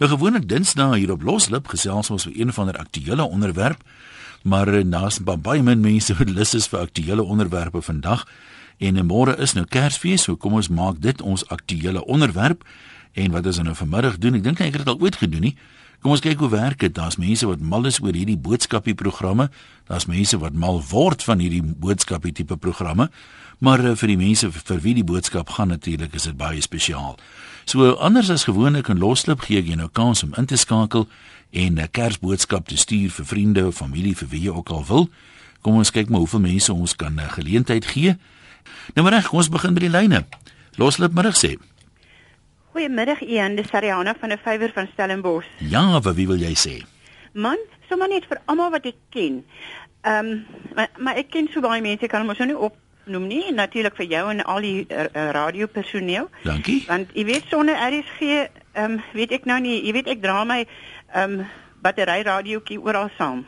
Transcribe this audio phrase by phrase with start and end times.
[0.00, 3.82] Nou gewoonlik dinsdae hier op Loslip gesels ons oor een van die aktuelle onderwerp,
[4.42, 8.24] maar eh, daar's baie min mense wat lus is vir aktuelle onderwerpe vandag.
[8.78, 12.64] En môre is nou Kersfees, so kom ons maak dit ons aktuelle onderwerp.
[13.12, 15.56] En wat ons nou vanmiddag doen, ek dink ek het dit al ooit gedoen nie.
[16.02, 16.94] Kom ons kyk hoe werk dit.
[16.94, 19.46] Daar's mense wat mal is oor hierdie boodskapie programme.
[19.86, 23.06] Daar's mense wat mal word van hierdie boodskapie tipe programme.
[23.62, 27.14] Maar uh, vir die mense vir wie die boodskap gaan natuurlik is dit baie spesiaal.
[27.70, 31.06] So anders as gewoonlik in loslip gee ek jou nou kans om in te skakel
[31.52, 35.08] en 'n Kersboodskap te stuur vir vriende of familie vir wie jy ook al wil.
[35.62, 38.18] Kom ons kyk maar hoeveel mense ons kan 'n uh, geleentheid gee.
[38.94, 40.26] Nou maar reg, ons begin by die lyne.
[40.76, 41.58] Loslip middag sê.
[42.72, 45.46] Goeiemiddag Ian, dis Sariana van 'n vywer van Stellenbosch.
[45.58, 46.84] Ja, wat wie wil jy sê?
[47.32, 47.58] Man,
[47.88, 49.44] sommer net vir almal wat ek ken.
[50.00, 53.52] Ehm, um, maar, maar ek ken so baie mense, kan ons nou nie opnoem nie,
[53.52, 56.30] natuurlik vir jou en al die uh, radiopersoneel.
[56.42, 56.84] Dankie.
[56.86, 58.20] Want jy weet sonder RSG,
[58.72, 60.66] ehm, um, weet ek nou nie, jy weet ek dra my
[61.12, 61.46] ehm um,
[61.82, 63.46] battery radiootjie oral saam.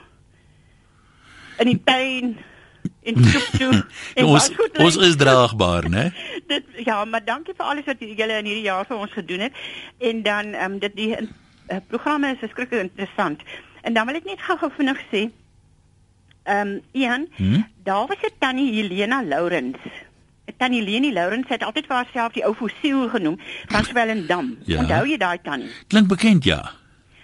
[1.58, 2.36] In die tuin
[3.08, 3.84] en soek toe.
[4.18, 4.50] En ons
[4.86, 6.04] ons is draagbaar, né?
[6.52, 9.62] dit ja, maar dankie vir alles wat julle in hierdie jaar vir ons gedoen het.
[9.98, 13.42] En dan ehm um, dit die uh, programme is verskriklik interessant.
[13.82, 15.28] En dan wil ek net gou-gou vinnig sê
[16.44, 17.66] ehm um, Ian, hmm?
[17.82, 19.80] daar was 'n tannie Helena Lourens.
[20.56, 23.38] Tannie Leni Lourens het altyd vir haarself die ou fossiel genoem
[23.72, 24.56] van Swellendam.
[24.68, 24.82] Ja.
[24.82, 25.70] Onthou jy daai tannie?
[25.88, 26.60] Klink bekend, ja.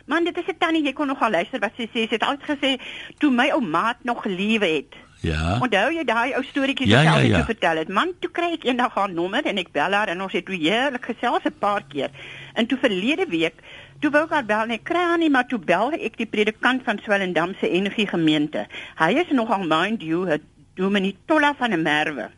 [0.07, 2.09] Man, dit is 'n tannie, jy kon nog al luister wat sy sê.
[2.09, 2.71] Sy het altyd gesê
[3.19, 4.95] toe my ou maat nog gelewe het.
[5.21, 5.59] Ja.
[5.61, 7.39] Onthou jy daai ou storieetjies ja, wat ja, altyd ja.
[7.43, 7.45] ja.
[7.45, 7.93] vertel het?
[7.93, 10.57] Man, toe kry ek eendag haar nommer en ek bel haar en ons het toe
[10.57, 12.11] heerlik gesels 'n paar keer.
[12.55, 13.61] En toe verlede week,
[14.01, 16.27] toe wou ek haar bel en ek kry haar nie, maar toe bel ek die
[16.27, 18.67] predikant van Swellendam se NG gemeente.
[18.97, 20.43] Hy is nogal mind you, het
[20.75, 22.31] Dominee Tolla van 'n Merwe.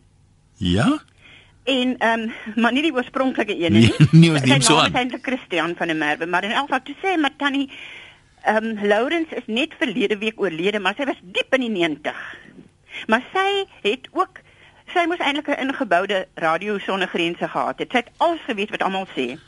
[0.57, 0.99] Ja?
[1.65, 3.95] En ehm um, maar nie die oorspronklike een nie.
[4.11, 4.91] Nee, nie ons neem so aan.
[4.91, 7.71] Sy is Christian van 'n Merwe, maar in elk geval toe sê maar tannie
[8.43, 12.15] ehm um, Lawrence is net verlede week oorlede, maar sy was diep in die 90.
[13.07, 14.39] Maar sy het ook
[14.93, 17.91] sy moes eintlik 'n ingeboude radio sonder grense gehad het.
[17.91, 19.39] Sy het alles geweet wat almal sê.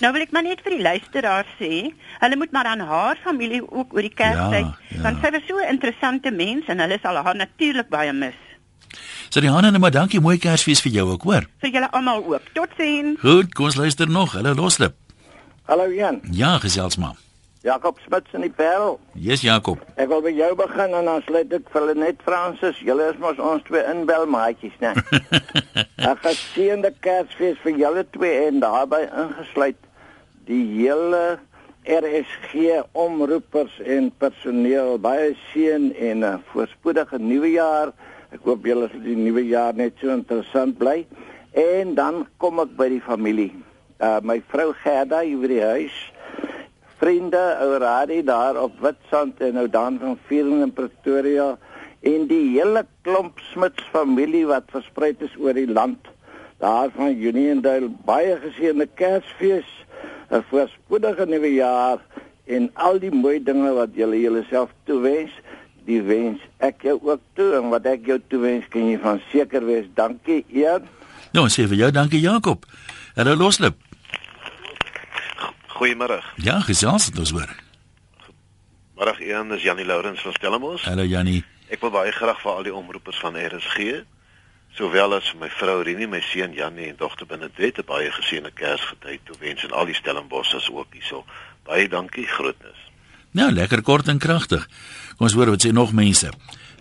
[0.00, 3.62] Nou wil ek maar net vir die luisteraars sê, hulle moet maar aan haar familie
[3.72, 5.02] ook oor die Kerstyd, Ja, ja.
[5.02, 8.34] want sy was so 'n interessante mens en hulle sal haar natuurlik baie mis.
[9.28, 11.46] So die Hanne, maar dankie, mooi Kersfees vir jou ook, hoor.
[11.60, 12.42] Vir julle almal ook.
[12.52, 13.20] Totsiens.
[13.20, 14.32] Goed, kom ons luister nog.
[14.32, 14.94] Hulle loslip.
[15.66, 17.14] Hallo Jan, Ja, gesels maar.
[17.64, 18.98] Jakob Smits in die Parel.
[19.16, 19.80] Yes, Jakob.
[19.96, 22.76] Ek wil by jou begin en dan sluit ek vir hulle net Fransis.
[22.84, 24.92] Julle is mos ons twee inbelmaatjies, né?
[26.04, 29.80] 'n Geseënde Kersfees vir julle twee en daarbey ingesluit
[30.44, 31.40] die hele
[31.88, 34.98] RSG omroepers en personeel.
[35.00, 37.96] Baie seën en 'n voorspoedige nuwe jaar.
[38.28, 41.06] Ek hoop julle sal die nuwe jaar net so interessant bly.
[41.56, 43.52] En dan kom ek by die familie.
[44.04, 45.96] Uh my vrou Gerda hier by die huis
[47.04, 51.50] vriende ou Radi daar op Witstrand en nou dan van Viering in Pretoria
[52.00, 56.08] en die hele klomp Smits familie wat versprei is oor die land.
[56.64, 59.68] Daar van Uniondale baie geseënde Kersfees,
[60.30, 62.00] 'n voorspoedige nuwe jaar
[62.46, 65.32] en al die mooi dinge wat julle julleself toewens,
[65.84, 69.66] die wens ek jou ook toe en wat ek jou toewens kan jy van seker
[69.66, 69.84] wees.
[69.94, 70.88] Dankie, Ian.
[71.32, 72.64] Nou, sê vir jou dankie Jakob.
[73.14, 73.76] Hulle loslip.
[75.74, 76.22] Goeiemôre.
[76.36, 77.50] Ja, gesels het ons hoor.
[78.94, 80.84] Middag Ian, dis Janie Lourens van Stellenbosch.
[80.86, 81.40] Hallo Jannie.
[81.74, 84.04] Ek wil baie graag vir al die omroepers van RSG,
[84.78, 89.24] sowel as vir my vrou Rini, my seun Janie en dogter Benedette baie geseënde Kersgetyd
[89.26, 91.24] toewens en al die Stellenbossers ook hierso.
[91.66, 92.78] Baie dankie, groetnis.
[93.34, 94.68] Nou, lekker kort en kragtig.
[95.18, 96.30] Kom ons hoor wat sê nog mense.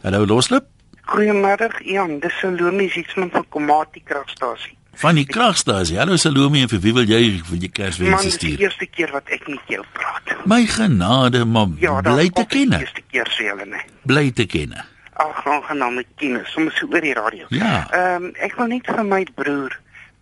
[0.03, 0.69] Hallo loslip.
[1.09, 2.19] Goeiemôre, Ian.
[2.21, 4.77] Dis Salome Sietsman van Komati kragstasie.
[4.93, 5.97] Van die kragstasie.
[5.97, 8.63] Hallo Salome en vir wie wil jy vir die Man, Kerswense dis die stuur?
[8.67, 10.33] eerste keer wat ek met jou praat.
[10.45, 11.75] My genade, man.
[11.81, 12.75] Ja, bly te kom die ken.
[12.79, 13.81] Eerste keer sê hulle nee.
[14.05, 14.75] Bly te ken.
[15.13, 17.49] Ag, aangename kennis, soms so oor die radio.
[17.53, 17.87] Ja.
[17.91, 19.79] Ehm um, ek wil net vir my broer,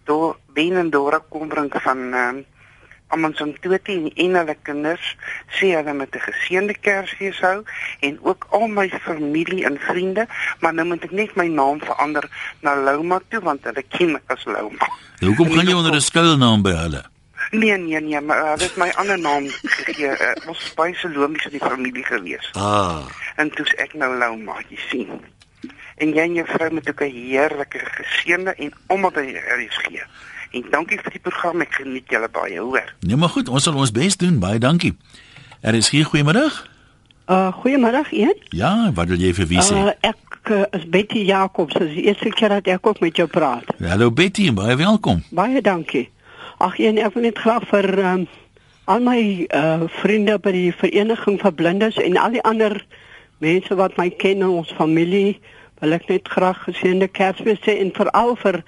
[0.10, 2.42] Dor Ben en Dora kom bring van ehm um,
[3.16, 5.16] Amandsantoti en en hulle kinders
[5.60, 7.64] sê hulle met 'n geseënde Kersfees hou
[8.00, 10.28] en ook al my familie en vriende,
[10.60, 12.26] maar nou moet ek net my naam verander
[12.62, 14.88] na Louma toe want hulle ken my as Louma.
[15.20, 17.04] Hoekom gaan jy onder 'n skuilnaam by hulle?
[17.52, 20.08] Nee nee nee, maar uh, dit is my ander naam gegee.
[20.08, 22.50] Uh, ons is baie selomies in die familie gewees.
[22.54, 23.04] Ah.
[23.36, 25.10] En toe's ek nou Louma, jy sien.
[26.02, 29.26] En jy en jou vrou moet ook 'n heerlike geseënde en almal by
[29.58, 30.06] RSG.
[30.52, 31.62] En dankie vir die program.
[31.64, 32.94] Ek geniet julle baie, hoor.
[33.00, 34.40] Nee, maar goed, ons sal ons bes doen.
[34.40, 34.94] Baie dankie.
[35.62, 36.58] Er is hier goeiemiddag.
[37.32, 38.36] Uh goeiemiddag Ian.
[38.50, 39.78] Ja, wat wil jy vir wie sê?
[39.78, 41.78] Uh ek uh, is Betty Jacobs.
[41.80, 43.70] Dis die eerste keer dat ek ook met jou praat.
[43.80, 45.24] Hallo Betty, en baie welkom.
[45.32, 46.10] Baie dankie.
[46.60, 48.28] Ag Ian, ek wil net graag vir um,
[48.92, 49.22] al my
[49.56, 52.76] uh, vriende by die vereniging vir blindes en al die ander
[53.42, 55.40] mense wat my ken in ons familie
[55.82, 58.60] wil ek net graag geseënde Kersfees sê en veral vir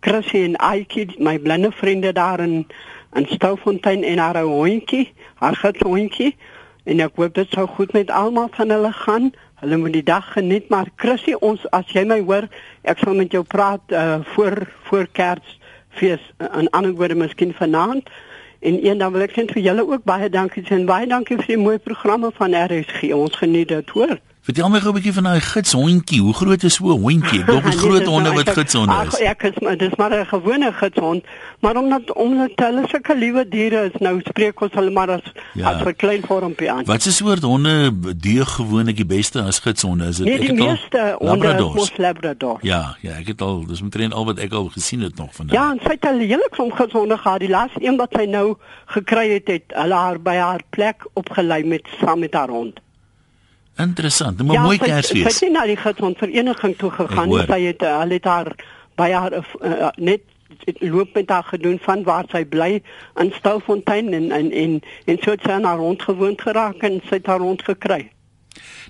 [0.00, 2.66] Chrissy en Aitjie my blinde vriende daar in
[3.14, 5.12] in Stouffontein en haar hondjie
[5.42, 6.36] haar getoentjie
[6.84, 9.30] en ek hoop dit sou goed met almal van hulle gaan
[9.62, 12.48] hulle moet die dag geniet maar Chrissy ons as jy my hoor
[12.82, 18.10] ek sal met jou praat uh, voor voor Kersfees in ander woorde miskien vanaand
[18.60, 21.38] En een dan wil ek net vir julle ook baie dankie sê en baie dankie
[21.38, 23.08] vir die mooi programme van RSG.
[23.16, 24.18] Ons geniet dit, hoor.
[24.42, 26.20] Vertel my gou 'n bietjie van daai gidshondjie.
[26.20, 27.44] Hoe groot is so 'n hondjie?
[27.44, 29.20] Dog 'n Nee, groot honde nou wat ek- gidshonde Ag, is.
[29.20, 31.24] Ek is maar dis maar 'n gewone gidshond,
[31.60, 35.20] maar omdat omdat hulle sulke liewe diere is, nou spreek ons hulle maar as
[35.54, 35.70] Ja.
[35.72, 36.84] as 'n klein vormpie aan.
[36.84, 40.04] Wat se soort honde deeg gewoonlik die beste as gidshonde?
[40.08, 42.58] Is dit Nee, die het al meeste honde is mos labrador.
[42.62, 45.54] Ja, ja, ek het al dis omtrent al wat ek al gesien het nog vandag.
[45.56, 47.40] Ja, en sy het al 'n hele klomp gidshonde gehad.
[47.40, 51.62] Die laaste een wat sy nou gekry het, het hulle haar by haar plek opgelei
[51.64, 52.80] met saam met haar hond.
[53.82, 54.42] Interessant.
[54.42, 55.24] Maar mooi sy- Sy Kersfees.
[55.24, 57.44] het nie na die gidshondvereniging toe gegaan nie.
[57.46, 58.52] Sy het uh, hulle het haar
[58.96, 60.20] by haar uh, net
[60.80, 62.82] loop met haar gedoen van waar sy bly
[63.22, 67.00] in Stouffontein en en en en so het sy aan haar hond gewoond geraak en
[67.08, 68.10] sy het haar hond gekry.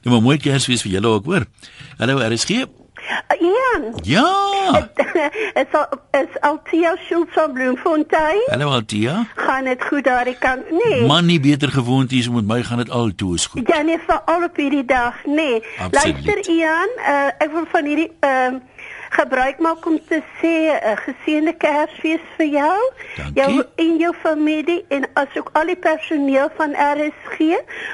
[0.03, 1.45] Nou maar mooi Kersfees vir julle ook, hoor.
[1.99, 2.65] Hallo RSG.
[3.41, 4.89] Ian, Ja.
[5.55, 8.43] is al is Altia Schultz van Bloemfontein.
[8.47, 9.27] Hallo Altia.
[9.37, 10.71] Gaan dit goed daar die kant?
[10.71, 11.07] Nee.
[11.07, 13.69] Man nie beter gewoontes om met my gaan dit al toe is goed.
[13.69, 15.65] Ja, nee, veral op hierdie dag, nee.
[15.81, 16.25] Absoluut.
[16.25, 18.55] Luister Ian, uh, ek wil van hierdie ehm
[19.11, 22.81] gebruik maak om te sê 'n uh, geseënde Kersfees vir jou,
[23.17, 23.43] Dankie.
[23.43, 27.39] jou en jou familie en asook al die personeel van RSG.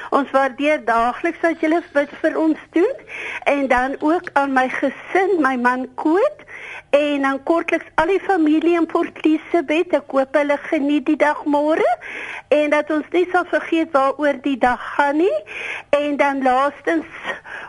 [0.09, 2.95] Ons waardeer daagliks dat julle dit vir ons doen
[3.43, 6.46] en dan ook aan my gesin, my man Koot
[6.89, 9.93] en dan kortliks al die familie in Port Elizabeth.
[9.93, 11.87] Ek hoop hulle geniet die dag môre
[12.53, 15.37] en dat ons nie sal vergeet waaroor die dag gaan nie.
[15.95, 17.05] En dan laastens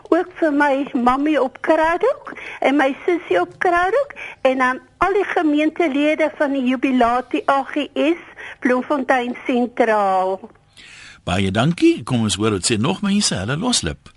[0.09, 4.15] ook vir my mammie op Kraddock en my sussie op Kraddock
[4.49, 8.23] en dan al die gemeentelede van die Jubilatie AGS
[8.61, 10.39] Bloemfontein Sentraal.
[11.29, 12.03] Baie dankie.
[12.09, 13.37] Kom ons hoor wat sê nog mense.
[13.37, 14.13] Hulle loslip.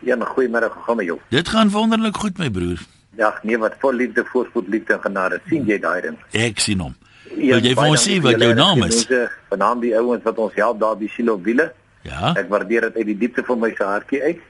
[0.00, 1.18] Ja, 'n goeiemiddag, hoe gaan met jou?
[1.28, 2.80] Dit gaan wonderlik goed my broer.
[3.16, 5.40] Ja, nee, wat vol liefde, voorspoed, liefde en genade.
[5.48, 6.16] sien jy daai ding?
[6.32, 6.94] Ek sien hom.
[7.36, 9.06] Ja, Wil jy vir ons sê wat vir jou naam is?
[9.08, 11.72] mense, Vanaand die ouens wat ons help daar by Silo Wiele.
[12.02, 12.34] Ja.
[12.36, 14.44] Ek waardeer dit uit die diepte van my se hartjie uit.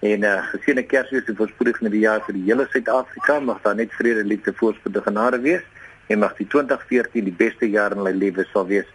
[0.00, 3.40] En uh geseënde Kersfees en voorspoedig met die jaar vir die hele Suid-Afrika.
[3.40, 5.62] Mag daar net vrede, liefde, voorspoed en genade wees.
[6.08, 8.88] En mag die 2014 die beste jaar in hulle lewe sal wees.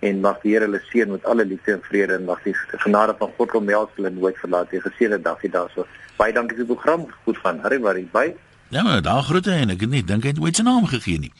[0.00, 2.54] En mag die Here hulle seën met alle liefde en vrede en mag die
[2.86, 4.80] genade van God omhels hulle nooit verlaat nie.
[4.80, 5.86] Geseënde dag hier daarso.
[6.16, 7.06] Baie dankie vir die program.
[7.24, 7.60] Goed gaan.
[7.64, 8.26] Harry, waar jy by?
[8.74, 11.18] Ja, maar daar groete en ek het nie dink hy het ooit sy naam gegee
[11.22, 11.32] nie.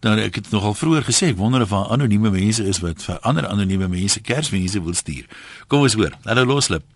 [0.00, 3.18] Dan ek het nogal vroeër gesê ek wonder of daar anonieme mense is wat vir
[3.28, 5.26] ander anonieme mense Kersmense wil stuur.
[5.68, 6.16] Kom ons hoor.
[6.24, 6.86] Hallo loslip.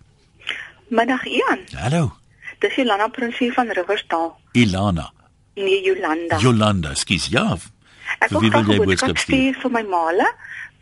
[0.89, 1.61] Middag Ian.
[1.77, 2.15] Hallo.
[2.59, 4.33] Dis Jolanda Prinsie van Riversdal.
[4.53, 5.11] Ilana.
[5.55, 6.39] Nee, Jolanda.
[6.41, 7.27] Jolanda, skus.
[7.29, 7.57] Ja.
[8.19, 10.27] Ek wil graag 'n boodskap stuur vir my maale,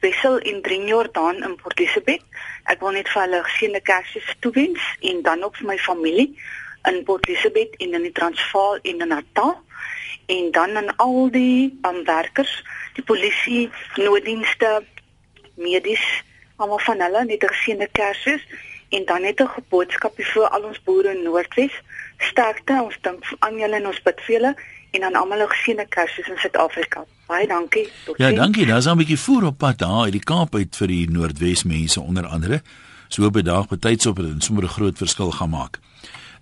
[0.04, 2.24] Wessel en Drin Jordan in Port Elizabeth.
[2.68, 6.28] Ek wil net vir hulle geseënde Kersfees toewens en dan ook vir my familie
[6.90, 9.56] in Port Elizabeth en in die Transvaal en in Natal
[10.36, 12.52] en dan aan al die um, werkers,
[12.96, 14.84] die polisie, nooddienste,
[15.56, 16.04] medies,
[16.60, 18.44] almal van hulle net 'n geseënde Kersfees
[18.92, 21.76] en dan net 'n boodskapie vir al ons boere in Noordwes.
[22.18, 24.56] Sterkte, ons dink aan julle en ons bid vir julle
[24.94, 27.06] en aan almal 'n geseënde Kersfees in Suid-Afrika.
[27.28, 27.88] Baie dankie.
[28.06, 28.36] Tot Ja, sien.
[28.36, 28.66] dankie.
[28.66, 32.02] Daar's 'n bietjie voer op pad daar uit die Kaap uit vir die Noordwes mense
[32.02, 32.62] onder andere.
[33.08, 35.80] So bedag betyds op en sommer 'n groot verskil gaan maak.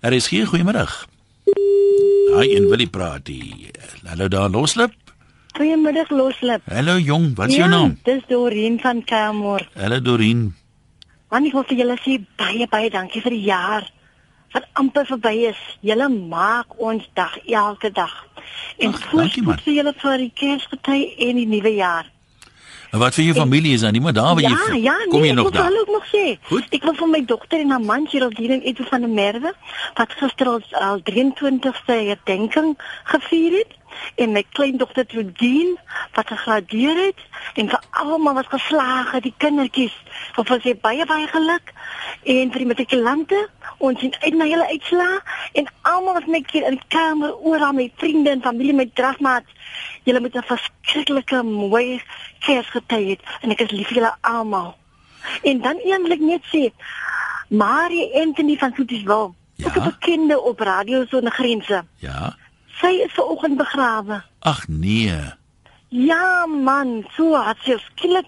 [0.00, 1.06] Er is geen goeiemiddag.
[2.38, 3.26] Hi, en wil jy praat?
[3.26, 3.70] hier?
[4.06, 4.92] Hallo daar loslip.
[5.52, 6.60] Goeiemiddag Loslip.
[6.64, 7.98] Hallo jong, wat is jou naam?
[8.04, 9.68] Dis Dorien van Kamer.
[9.74, 10.54] Hallo Dorien.
[11.28, 13.90] Want ek wil vir julle sê baie baie dankie vir die jaar
[14.52, 15.60] wat amper verby is.
[15.80, 18.14] Julle maak ons dag elke dag.
[18.78, 22.10] En voorspoed vir julle vir die Kersgety en die nuwe jaar.
[22.92, 25.20] En wat vir jou familie is dan nie maar daar waar ja, jy ja, kom
[25.20, 25.70] nee, jy nog ek wil daar?
[25.70, 26.24] hulle ook nog sê.
[26.48, 26.66] Goed.
[26.76, 29.52] Ek wil vir my dogter en haar man Geraldine en Edo van der Merwe
[29.96, 32.74] wat gister al, al 23ste herdenking
[33.14, 33.72] gevier het
[34.20, 35.72] en my kleindogter Trudien
[36.18, 39.96] wat gegradueer het en vir almal wat geslaag het, die kindertjies.
[40.36, 41.72] Wil vir sê baie baie geluk
[42.36, 43.40] en vir die matrikulante
[43.82, 45.18] ons sien uit na julle uitslae
[45.58, 49.50] en almal wat net hier in die kamer oral met vriende en familie met dragmaats.
[50.06, 52.02] Julle moet 'n verskriklike mooi
[52.46, 54.74] Kersgety hê en ek is lief vir julle almal.
[55.42, 56.70] En dan eintlik net sê
[57.48, 59.66] Marie Anthony van Soetiswil, Ja.
[59.66, 61.84] ook 'n bekende op radio sonder grense.
[61.98, 62.36] Ja.
[62.80, 64.22] Sy is ver oggend begrawe.
[64.40, 65.18] Ag nee.
[65.88, 68.26] Ja man, so het sy skielik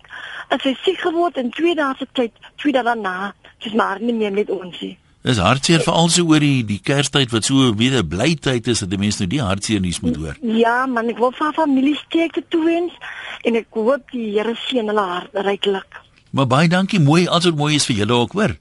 [0.48, 4.12] as sy siek geword in 2 dae se tyd, 2 dae daarna, sy's maar nie
[4.12, 4.98] meer met ons nie.
[5.24, 8.80] Dis hartseer veral so oor die die Kerstyd wat so weer 'n bly tyd is
[8.80, 10.36] dat die mense nou die hartseer nuus moet hoor.
[10.42, 12.92] Ja man, ek wil vir familie sterkte toewens
[13.44, 16.02] en ek hoop die Here seën hulle hart ryklik.
[16.30, 18.56] Maar baie dankie, mooi, alsoos mooi is vir julle ook, hoor.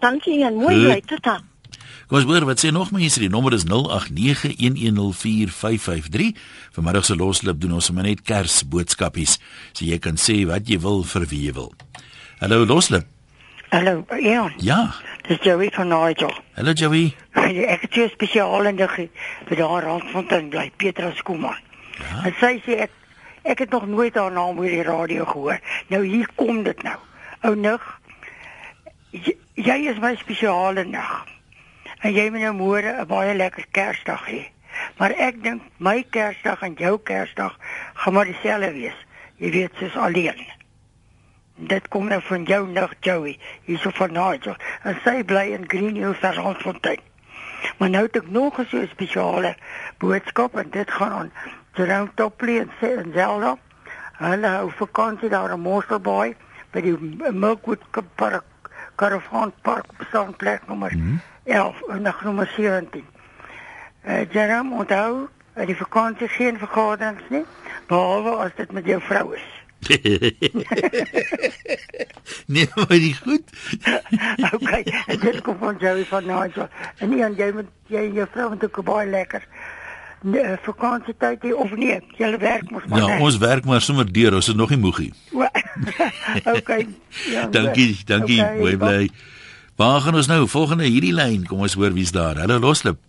[0.00, 1.40] Dankie en mooi bly tot dan.
[2.08, 6.36] Kom ons hoor wat sê nog mense, die nommer is 0891104553.
[6.72, 9.38] Vanmiddag se loslip doen ons sommer net Kersboodskapies,
[9.72, 11.72] so jy kan sê wat jy wil vir wie jy wil.
[12.40, 13.06] Hallo loslip.
[13.72, 14.52] Hallo, Ian.
[14.60, 14.92] Ja.
[15.32, 16.32] Dis Joey van Nigel.
[16.54, 17.14] Hallo Joey.
[17.72, 18.88] Ek het twee spesiale dinge
[19.48, 21.56] vir daar Randfontein bly, Petra Skooman.
[21.96, 22.18] Ja.
[22.28, 22.98] En sy sê ek
[23.48, 25.62] ek het nog nooit haar naam oor die radio gehoor.
[25.88, 26.98] Nou hier kom dit nou.
[27.48, 27.86] Ou nig.
[29.16, 31.14] Jy, jy is my spesiale nig.
[32.04, 34.42] En jy moet nou môre 'n baie lekker Kersdag hê.
[35.00, 37.56] Maar ek dink my Kersdag en jou Kersdag
[37.94, 39.06] gaan maar dieselfde wees.
[39.40, 40.44] Jy weet soos alleen.
[41.66, 44.56] Dit kom nou van jou nig Joey, hierso van Nigel.
[44.82, 47.00] En sy bly in Green Hills daar Randfontein.
[47.78, 49.56] Maar nou het ek nog 'n so spesiale
[49.98, 51.32] boodskap en dit gaan aan
[51.74, 53.56] Jerome Topley en sê en Zelda.
[54.12, 56.34] Hulle hou vakansie daar in Mosselbaai
[56.70, 56.98] by die
[57.30, 57.80] Milkwood
[58.14, 58.44] Park
[58.94, 61.20] Caravan Park bestaan plek nommer hmm.
[61.44, 63.04] 11 en nog nommer 17.
[64.04, 67.44] Uh, Jerome onthou, uh, die vakansie geen vergaderings nie,
[67.86, 69.61] behalwe as dit met jou vrou is.
[72.46, 73.42] Nee, maar dit goed.
[74.52, 76.68] okay, en dit kom van Joey van Nigel.
[76.96, 79.42] En nie aan jy met jy en jou vrou moet ook baie lekker
[80.22, 83.00] nee, vakansietyd hê of nee, jy werk mos maar.
[83.00, 83.24] Ja, net.
[83.26, 85.10] ons werk maar sommer deur, ons is nog nie moegie.
[86.58, 86.86] okay.
[87.30, 89.08] Ja, dankie, dankie, okay, mooi bly.
[89.80, 90.44] Waar gaan ons nou?
[90.48, 91.46] Volgende hierdie lyn.
[91.48, 92.38] Kom ons hoor wie's daar.
[92.38, 93.00] Hallo Loslip.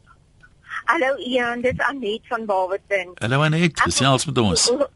[0.89, 3.13] Hallo Ian, dit is Anet van Barberton.
[3.22, 4.68] Hallo Anet, gesels met ons.
[4.72, 4.89] Hoor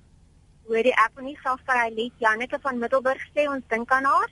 [0.68, 4.06] die ek wil nie graag vir hy lied Janneke van Middelburg sê ons dink aan
[4.06, 4.32] haar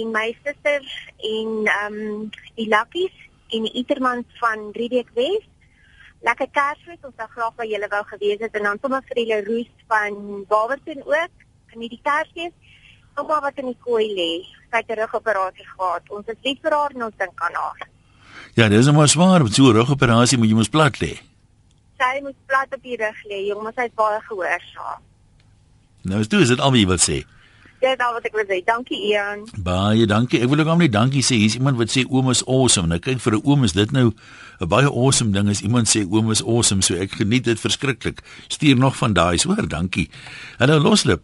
[0.00, 0.82] en my suster
[1.30, 3.16] en ehm um, die Lakkies
[3.54, 5.44] en die Itermans van Riedeek Wes.
[6.24, 9.40] Lekker Kersfees, ons sou graag by julle wou gewees het en dan sommer vir die
[9.48, 10.16] Roos van
[10.48, 12.54] Barberton ook in die Kersfees.
[13.14, 14.30] Ouma wat in die kooi lê,
[14.70, 16.10] sy het 'n rugoperasie gehad.
[16.10, 17.88] Ons is lief vir haar en ons dink aan haar.
[18.54, 21.12] Ja, dis nou maar swaar met so 'n rugoperasie moet jy mos plat lê.
[21.98, 25.02] Sy moet plat op die rug lê, jong, maar sy het baie gehoorsaam.
[26.04, 27.22] Nou is dit is dit al wat jy wil sê.
[27.80, 28.58] Dit is al wat ek wil sê.
[28.64, 29.44] Dankie Ian.
[29.64, 30.40] Baie dankie.
[30.44, 31.38] Ek wil ook net dankie sê.
[31.40, 32.88] Hier's iemand wat sê oom is awesome.
[32.92, 34.12] Nou kyk vir 'n oom is dit nou
[34.60, 36.82] 'n baie awesome ding as iemand sê oom is awesome.
[36.82, 38.20] So ek geniet dit verskriklik.
[38.48, 40.10] Stuur nog van daai, hoor, dankie.
[40.58, 41.22] Hallo Loslip.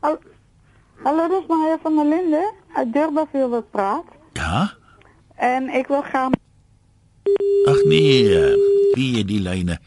[0.00, 0.18] Hallo,
[1.04, 2.52] hallo dis Maria van der Linde.
[2.74, 4.04] Ek durf veel wat praat.
[4.34, 4.74] Ja?
[5.36, 6.32] En ek wil gaan
[7.66, 8.56] Ag nee,
[8.94, 9.78] wie die lyne.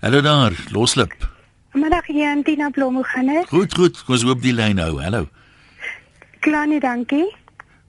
[0.00, 1.33] Hallo daar, Loslip.
[1.74, 3.48] Middag Jan, Tina Blom, hoe gaan dit?
[3.48, 4.04] Goed, goed.
[4.04, 5.00] Kom ons hoop die lyn hou.
[5.02, 5.26] Hallo.
[6.38, 7.26] Klaar nie, dankie.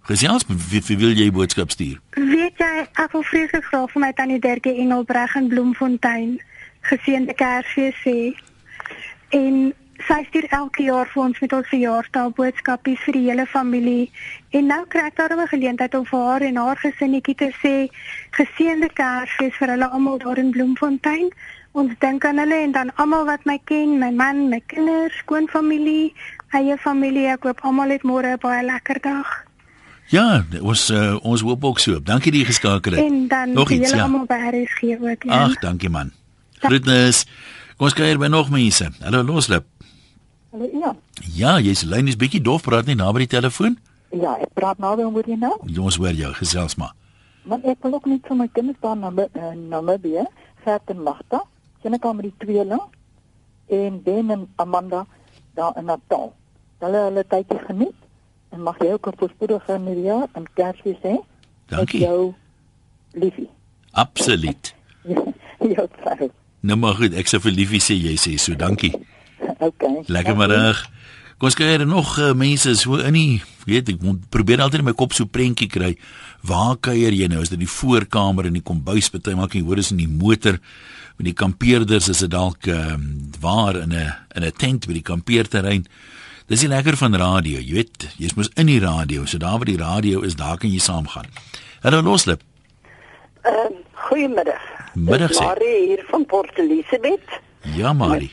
[0.09, 1.99] Gesels wie, wie wil jy boodskap stuur?
[2.17, 6.35] Weet jy, ek wil vreeslik graag vir my tannie Dirkie Engelbreg in Bloemfontein
[6.89, 8.33] geseënde Kersfees sê.
[9.37, 9.73] En
[10.07, 14.11] sy stuur elke jaar vir ons met ons verjaarsdag boodskapies vir die hele familie.
[14.57, 17.75] En nou kry ek daarom 'n geleentheid om vir haar en haar gesinnetjie te sê
[18.37, 21.29] geseënde Kersfees vir hulle almal daar in Bloemfontein.
[21.71, 26.13] Ons dink aan hulle en dan almal wat my ken, my man, my kinders, skoonfamilie,
[26.51, 27.27] eie familie.
[27.27, 29.45] Ek hoop almal het môre 'n baie lekker dag.
[30.07, 32.01] Ja, ons uh, ons hoop ook so.
[32.01, 33.01] Dankie dat jy geskakel het.
[33.01, 34.03] En dan nog iets, ja.
[34.03, 35.23] almal by RSG ook.
[35.23, 35.43] Ja.
[35.43, 36.11] Ag, dankie man.
[36.59, 37.25] Groetnis.
[37.75, 38.91] Kom ons kyk by nog mense.
[39.01, 39.65] Hallo Loslip.
[40.55, 40.95] Hallo ja.
[41.35, 43.73] Ja, jy's lyn is bietjie dof, praat nie naby die telefoon.
[44.15, 45.51] Ja, ek praat nou dan oor jy nou.
[45.83, 46.93] Ons hoor jou, gesels maar.
[47.43, 50.23] Maar ek wil ook net vir my kinders daar na uh, Namibië,
[50.63, 51.41] Gert en Magda,
[51.83, 52.79] sien ek al met die tweeling
[53.67, 55.01] en Ben en Amanda
[55.59, 56.31] daar in Natal.
[56.85, 61.17] Hulle hulle tydjie geniet en mag jy ook 'n voorspoedige nuwe jaar en Kersfees hê.
[61.67, 61.99] Dankie.
[61.99, 62.31] Jou
[63.11, 63.49] liefie.
[63.91, 64.71] Absoluut.
[65.75, 66.31] jou vrou.
[66.63, 68.93] Nou maar goed, ek sou vir liefie sê jy sê so, dankie.
[69.69, 70.03] Okay.
[70.07, 70.83] Lekker middag.
[71.35, 74.83] Kom ons kyk er nog uh, mense so in die weet ek moet probeer altyd
[74.83, 75.95] in my kop so prentjie kry.
[76.47, 77.41] Waar kuier jy nou?
[77.43, 80.59] Is dit die voorkamer in die kombuis partymal kan jy hoor is in die motor
[81.17, 83.03] met die kampeerders is dit dalk ehm um,
[83.41, 85.85] waar in 'n in 'n tent by die kampeerterrein.
[86.47, 89.65] Dis nie lekker van radio, jy weet, jy's mos in die radio, so daar waar
[89.65, 91.25] die radio is, daar kan jy saamgaan.
[91.81, 92.41] Hallo Loslip.
[93.41, 94.61] Ehm uh, goeiemiddag.
[94.93, 95.43] Middag sê.
[95.43, 97.41] Marie hier van Port Elizabeth.
[97.75, 98.31] Ja, Marie.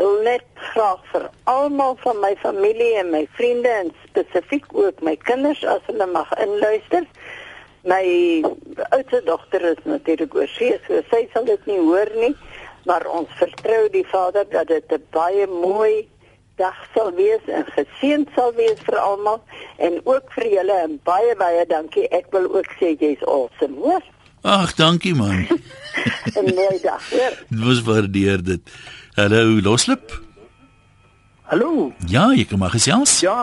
[0.00, 5.12] Wil net graag vir almal van my familie en my vriende en spesifiek ook my
[5.28, 7.04] kinders as hulle mag inluister.
[7.84, 8.04] My
[8.96, 12.32] oudste dogter is natuurlik oorsee, so sy sal dit nie hoor nie,
[12.88, 16.08] maar ons vertrou die Vader dat dit 'n baie mooi
[16.56, 19.40] dag sal wees en geseënd sal wees vir almal
[19.76, 22.08] en ook vir julle en baie baie dankie.
[22.08, 24.04] Ek wil ook sê jy's awesome, hoor.
[24.42, 25.44] Ag, dankie man.
[26.40, 27.34] 'n Mooi dag, hoor.
[27.48, 28.60] Dit was waardeer dit.
[29.20, 30.22] Hallo Loslip.
[31.42, 31.92] Hallo.
[32.08, 33.18] Ja, jy kan maar gesels.
[33.20, 33.36] Ja,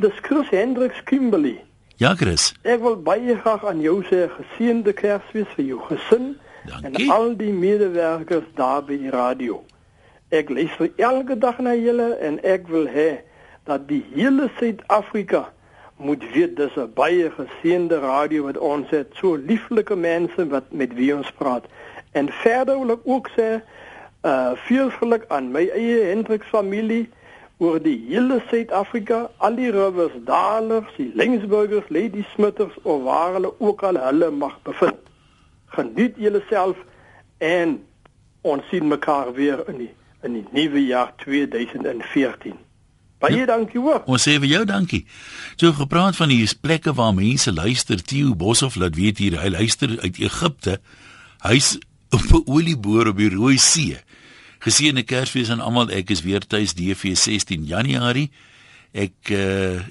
[0.00, 1.58] dis Chris Hendricks Kimberley.
[2.00, 2.54] Ja, Chris.
[2.64, 6.30] Ek wil baie graag aan jou sê geseënde Kersfees vir jou gesin
[6.70, 7.04] Dankie.
[7.04, 9.60] en al die medewerkers daar by die radio.
[10.32, 13.10] Ek luister elke dag na julle en ek wil hê
[13.68, 15.50] dat die hele Suid-Afrika
[16.00, 20.94] moet weet dis 'n baie geseënde radio wat ons het, so lieflike mense wat met
[20.96, 21.68] wie ons praat.
[22.16, 23.60] En verder wil ek ook sê
[24.22, 27.08] uh veel geluk aan my eie Hendriks familie
[27.58, 33.52] oor die hele Suid-Afrika, al die rivers, dalers, die Lingsburgers, Lady Smitters of waar hulle
[33.58, 35.00] ook al hulle mag bevind.
[35.74, 36.76] Geniet julleself
[37.38, 37.80] en
[38.46, 39.92] ons sien mekaar weer in die
[40.26, 42.56] in die nuwe jaar 2014.
[43.18, 43.46] Baie ja.
[43.46, 44.02] dankie hoor.
[44.10, 45.04] Ons sê vir jou dankie.
[45.58, 49.94] So gepraat van die plekke waar mense luister, Theo Boshoff laat weet hier, hy luister
[50.02, 50.78] uit Egipte.
[51.46, 51.76] Hy's
[52.14, 53.98] op 'n olieboor op die Rooi See.
[54.58, 55.90] Geseënde Kersfees aan almal.
[55.94, 58.28] Ek is weer tuis DV 16 Januarie.
[58.92, 59.86] Ek uh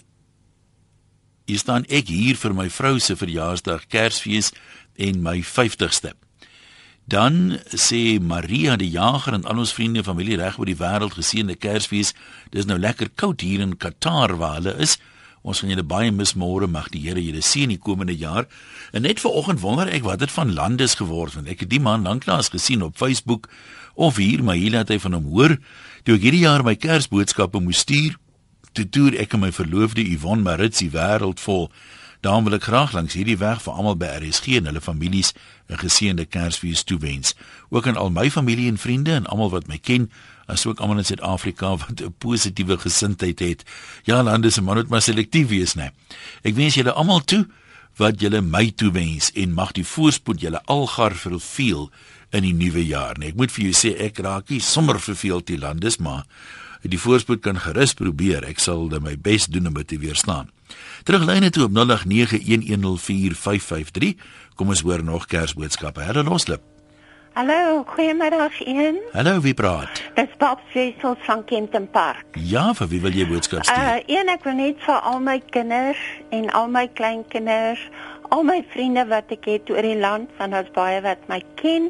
[1.48, 4.50] hier staan ek hier vir my vrou se verjaarsdag, Kersfees
[5.00, 6.12] en my 50ste.
[7.08, 11.16] Dan sê Maria die Jager en al ons vriende en familie reg oor die wêreld
[11.16, 12.12] geseënde Kersfees.
[12.52, 14.98] Dis nou lekker koud hier in Qatar waar hulle is.
[15.48, 16.68] Ons gaan julle baie mis môre.
[16.68, 18.50] Mag die Here julle seën die komende jaar.
[18.92, 22.04] En net vanoggend wonder ek wat het van landes geword want ek het die man
[22.04, 23.48] lanklaas gesien op Facebook
[23.98, 25.58] of hier maar hier het hy van hom hoor.
[26.06, 28.16] Toe ek hierdie jaar my Kersboodskappe moes stuur,
[28.78, 31.68] toe toer ek en my verloofde Yvonne Maritsi wêreld vol.
[32.22, 35.34] Daarom wil ek graag langs hierdie weg vir almal by RSG en hulle families
[35.70, 37.36] 'n geseënde Kersfees toewens.
[37.70, 40.12] Ook aan al my familie en vriende en almal wat my ken,
[40.46, 43.64] asook almal in Suid-Afrika wat 'n positiewe gesindheid het.
[44.04, 45.92] Ja, lande se man moet maar selektief wees, né?
[46.44, 47.48] Ek wens julle almal toe
[47.98, 51.90] wat julle my toewens en mag die voorspoed julle algar verveel
[52.36, 53.16] in die nuwe jaar.
[53.20, 56.24] Nee, ek moet vir jou sê ek raak nie sommer verveeld die landes, maar
[56.88, 58.46] die voorspoed kan gerus probeer.
[58.48, 60.48] Ek sal dit my bes doen om dit te weerstaan.
[61.08, 61.80] Teruglyne toe op 0891104553.
[64.56, 66.02] Kom ons hoor nog Kersboodskappe.
[66.02, 66.62] Hallo Loslip.
[67.38, 68.98] Hallo, goeiemiddag een.
[69.12, 70.04] Hallo, wie praat?
[70.14, 72.26] Dis Bob Cecil van Kenton Park.
[72.32, 73.78] Ja, vir wie wil jy boodskap stuur?
[73.78, 76.02] Uh, een ek wil net vir al my kinders
[76.34, 77.84] en al my kleinkinders,
[78.30, 81.90] al my vriende wat ek het oor die land, want daar's baie wat my ken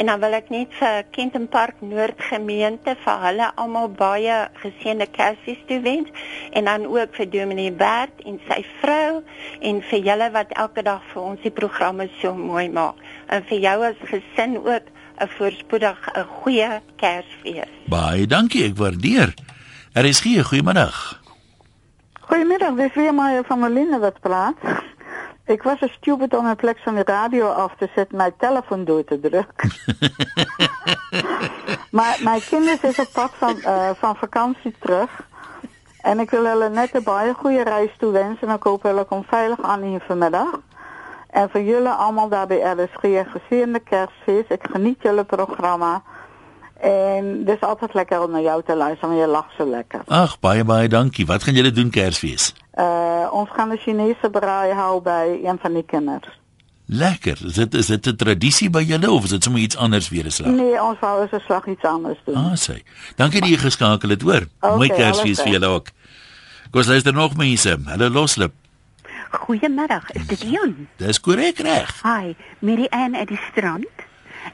[0.00, 5.08] en dan wil ek net vir Kenton Park Noord gemeente vir hulle almal baie geseënde
[5.14, 6.10] Kersfees toewens
[6.52, 9.22] en dan ook vir Dominee Bert en sy vrou
[9.70, 13.64] en vir julle wat elke dag vir ons die programme so mooi maak en vir
[13.64, 17.72] jou as gesin ook 'n voorspoedig 'n goeie Kersfees.
[17.88, 19.34] Baie dankie, ek waardeer.
[19.92, 21.20] Er is hier goeiemiddag.
[22.20, 24.54] Goedemiddag, dit is weer maar van Melinda wat praat.
[25.48, 28.84] Ik was een stupid om in plaats van de radio af te zetten, mijn telefoon
[28.84, 29.70] door te drukken.
[31.98, 35.26] maar mijn kinderen is op pad van, uh, van vakantie terug.
[36.00, 38.48] En ik wil hulle net een baie goede reis toewensen.
[38.48, 40.60] En ik hoop hulle komt veilig aan hier vanmiddag.
[41.30, 44.50] En voor jullie allemaal daar bij RSG een gezeerde kerstfeest.
[44.50, 46.02] Ik geniet jullie programma.
[46.80, 50.00] En het is altijd lekker om naar jou te luisteren, want je lacht zo lekker.
[50.06, 51.26] Ag, baie baie dankie.
[51.26, 52.54] Wat gaan julle doen Kersfees?
[52.74, 56.38] Uh ons gaan 'n Chinese braai hou by een van die kinders.
[56.86, 57.38] Lekker.
[57.44, 60.24] Is dit is dit 'n tradisie by julle of is dit sommer iets anders weer
[60.24, 60.50] 'n slag?
[60.50, 62.34] Nee, ons wou eens 'n slag iets anders doen.
[62.34, 62.82] Ah, sê.
[63.16, 64.46] Dankie dat jy geskakel het, hoor.
[64.60, 65.86] Okay, Mooi Kersfees vir julle ook.
[66.70, 67.78] Kom ons luister nog mense.
[67.84, 68.52] Hallo Loslip.
[69.30, 70.88] Goeiemiddag, is dit Jan?
[70.96, 72.02] Dis korrek reg.
[72.02, 73.86] Hi, Mary Ann uit die strand.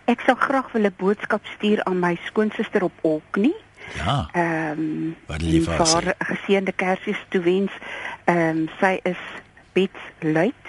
[0.05, 3.55] Ek sou graag wil 'n boodskap stuur aan my skoonsister op Orkney.
[3.95, 4.29] Ja.
[4.33, 7.73] Ehm um, Wat jy vir haar geseënde Kersfees toewens.
[8.25, 9.21] Ehm um, sy is
[9.73, 10.67] Bets Luit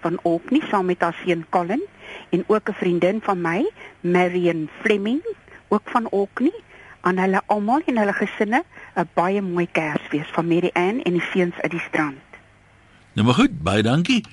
[0.00, 1.82] van Orkney saam met haar seun Colin
[2.30, 5.22] en ook 'n vriendin van my, Marion Fleming,
[5.68, 6.54] ook van Orkney.
[7.00, 8.62] Aan hulle almal en hulle gesinne
[8.96, 12.26] 'n baie mooi Kersfees van Mary Ann en die seuns uit die strand.
[13.12, 14.24] Nou maar goed, baie dankie.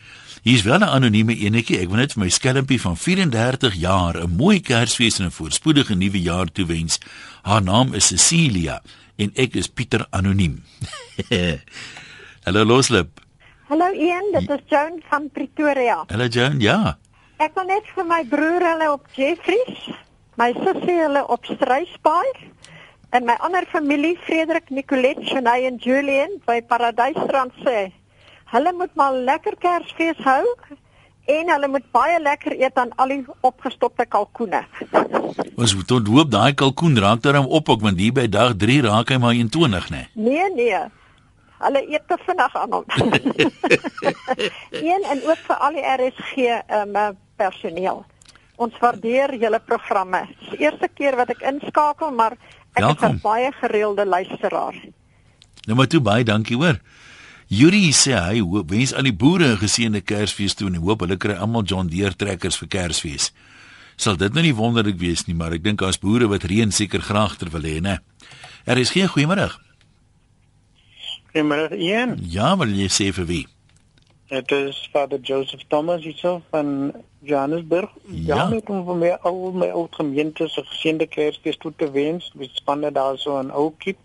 [0.45, 1.79] Hier's wel 'n anonieme enetjie.
[1.81, 5.95] Ek wil net vir my skelmpie van 34 jaar 'n mooi Kersfees en 'n voorspoedige
[5.95, 6.99] nuwe jaar toewens.
[7.41, 8.81] Haar naam is Cecilia
[9.17, 10.63] en ek is Pieter anoniem.
[12.45, 13.09] Hallo Loslip.
[13.69, 16.03] Hallo Ian, dit is Joan van Pretoria.
[16.07, 16.59] Hallo Joan.
[16.59, 16.97] Ja.
[17.37, 19.89] Ek wil net vir my broer hulle op Jeffries,
[20.37, 22.53] my sussie hulle op Struisbaai
[23.09, 27.89] en my ander familie Frederik, Nicolet, Shanae en Julian by Paradysstrand sê.
[28.53, 30.43] Hulle moet maar lekker Kersfees hou
[31.25, 34.61] en hulle moet baie lekker eet aan al die opgestopte kalkoene.
[35.57, 39.09] Ons moet hoop daai kalkoen raak daarom op ook want hier by dag 3 raak
[39.09, 40.03] hy maar 21 nê.
[40.13, 40.83] Nee, nee.
[41.65, 42.85] Hulle eet te vinnig aan hom.
[44.91, 46.35] Een en ook vir al die RSG
[46.81, 46.99] um,
[47.39, 48.03] personeel.
[48.61, 50.21] Ons waardeer julle programme.
[50.39, 52.37] Dis die eerste keer wat ek inskakel, maar
[52.75, 53.09] ek Welkom.
[53.09, 54.77] is 'n baie gereelde luisteraar.
[55.65, 56.77] Nou maar toe baie dankie hoor.
[57.47, 61.17] Yuri sê hy hoop wens al die boere 'n geseënde Kersfees toe en hoop hulle
[61.17, 63.31] kry almal John Deere trekkers vir Kersfees.
[63.97, 67.01] Sal dit nou nie wonderlik wees nie, maar ek dink as boere wat reën seker
[67.01, 67.99] graag ter wil hê, né?
[68.65, 69.51] Er is geen goeiemôre.
[71.33, 72.17] Goeiemôre Ian.
[72.29, 73.47] Ja, wil jy sê vir wie?
[74.29, 77.89] Dit is Vader Joseph Thomas hierso van Johannesburg.
[78.09, 78.35] Ja.
[78.35, 82.31] Ja, ek kom van my ou my ou gemeente se geseënde Kersfees toe te wens.
[82.33, 84.01] Ons spanne daar so in Oudtshoorn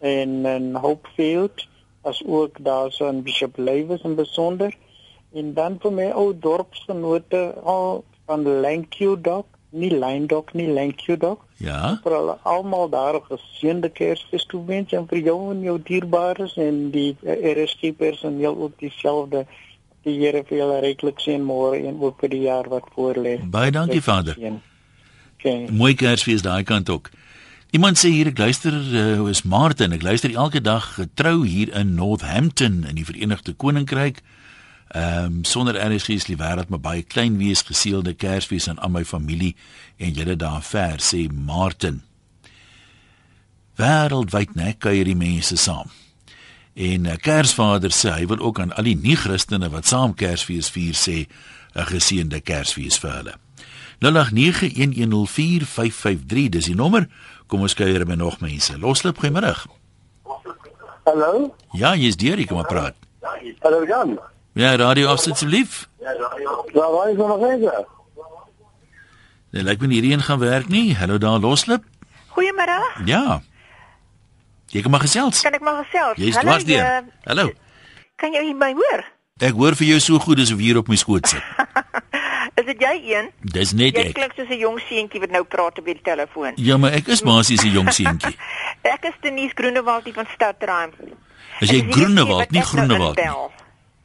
[0.00, 1.66] en in Hopefield
[2.08, 4.74] as ook daar so in Bishop Lywes in besonder.
[5.32, 11.44] En dan vir my ou dorpsgenote al van Lankyudok, nie Lyndok nie, Lankyudok.
[11.58, 11.98] Ja.
[12.02, 16.56] vir hulle almal daar 'n geseënde Kersfees toe wens en vir jou en jou dierbares
[16.56, 19.46] en die uh, RSG personeel ook dieselfde.
[20.02, 23.38] Die Here vir julle ryklik seën môre en ook vir die jaar wat voorlê.
[23.50, 24.38] Baie dankie Vader.
[25.34, 25.66] Okay.
[25.70, 27.10] Mooi Kersfees daai kant ook.
[27.70, 31.98] Iemand sê hier ek luister uh, is Martin, ek luister elke dag getrou hier in
[31.98, 34.22] Northampton in die Verenigde Koninkryk.
[34.96, 38.88] Ehm um, sonder RSG is die wêreld maar baie klein wees geseelde Kersfees aan al
[38.94, 39.52] my familie
[40.00, 42.00] en julle daar ver sê Martin.
[43.76, 45.92] Wêreldwyd net kuier die mense saam.
[46.72, 50.96] En uh, Kersvader sê hy wil ook aan al die nie-Christene wat saam Kersfees vier
[50.96, 51.28] sê
[51.76, 53.36] 'n geseënde Kersfees vir hulle.
[54.00, 54.08] 0891104553
[56.48, 57.08] dis die nommer.
[57.48, 58.76] Kom ons kuier met nog mense.
[58.78, 59.54] Loslip goeiemôre.
[61.08, 61.54] Hallo?
[61.72, 62.96] Ja, jy's deur, ek kom maar praat.
[63.64, 64.18] Hallo Jan.
[64.58, 65.86] Ja, radio asseblief.
[66.02, 67.70] Waar waar is nog eens?
[69.50, 70.92] Nee, lyk my hierdie een gaan werk nie.
[70.96, 71.84] Hallo daar Loslip.
[72.36, 72.80] Goeiemôre.
[73.08, 73.40] Ja.
[74.68, 75.40] Jy kom maar gesels.
[75.40, 76.18] Kan ek maar gesels?
[76.20, 76.84] Jy's dwars deur.
[76.84, 77.48] eh, Hallo.
[78.20, 79.04] Kan jy my hoor?
[79.40, 81.42] Ek hoor vir jou so goed as of hier op my skoot sit.
[82.58, 83.28] Is dit jy een?
[83.54, 84.14] Dis net Jy ek.
[84.16, 86.52] klink soos 'n jong seentjie wat nou praat op die telefoon.
[86.56, 88.34] Ja, maar ek is basies 'n jong seentjie.
[88.94, 90.90] Ek is Denise Groenewald hier van Stadtruim.
[91.60, 93.24] As jy die Groenewald, nie nou Groenewald nie.
[93.24, 93.50] inbel.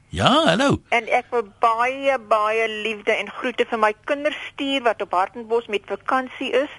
[0.10, 0.82] Ja, hallo.
[0.90, 5.66] En ek wil baie baie liefde en groete vir my kinders stuur wat op Hartenbos
[5.68, 6.70] met vakansie is.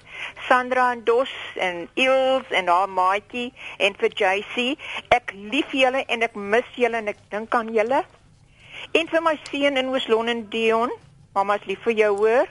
[0.48, 4.78] Sandra en Dos en Ils en haar maatjie en vir JC.
[5.10, 8.04] Ek lief julle en ek mis julle en ek dink aan julle.
[8.92, 10.90] En vir my seun in Oos-London Dion.
[11.34, 12.46] Mamma's lief vir jou hoor.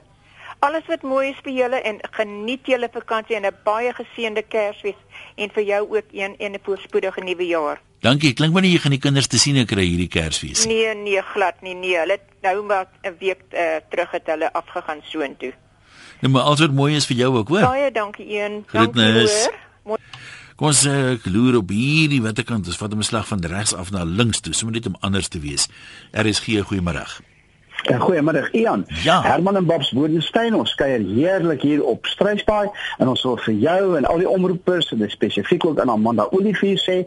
[0.63, 4.99] Alles wat mooi is vir julle en geniet julle vakansie en 'n baie geseënde Kersfees
[5.35, 7.81] en vir jou ook een en 'n voorspoedige nuwe jaar.
[8.01, 8.33] Dankie.
[8.33, 10.65] Klink my nie jy gaan die kinders te sien kry hierdie Kersfees.
[10.65, 11.73] Nee, nee, glad nie.
[11.73, 15.53] Nee, hulle nou maar 'n week uh, terug het hulle afgegaan soontoe.
[16.21, 17.61] Nou maar alles wat mooi is vir jou ook, hoor.
[17.61, 18.65] Baie dankie een.
[18.71, 19.49] Dankie Groetnis.
[19.83, 19.97] hoor.
[20.55, 22.67] Kom ons uh, loer op hierdie watterkant.
[22.67, 25.39] Ons vat 'n slag van regs af na links toe, sommer net om anders te
[25.39, 25.67] wees.
[26.11, 27.32] Er is gee goeiemôre.
[27.83, 28.85] Ja, Goeiemôre Ian.
[29.03, 29.21] Ja.
[29.21, 33.97] Herman en Babs Bodenstein, ons kuier heerlik hier op Struisbaai en ons wil vir jou
[33.97, 37.01] en al die omroepers en spesifiek ook aan Amanda Olivier sê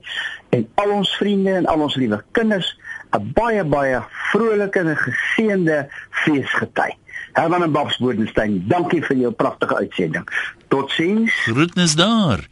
[0.53, 2.75] en al ons vriende en al ons liewe kinders
[3.17, 6.91] 'n baie baie vrolike en geseënde feesgety.
[7.33, 10.29] Herman en Babs Bodenstein, dankie vir jou pragtige uitsending.
[10.69, 11.33] Totsiens.
[11.45, 12.45] Groetnis daar.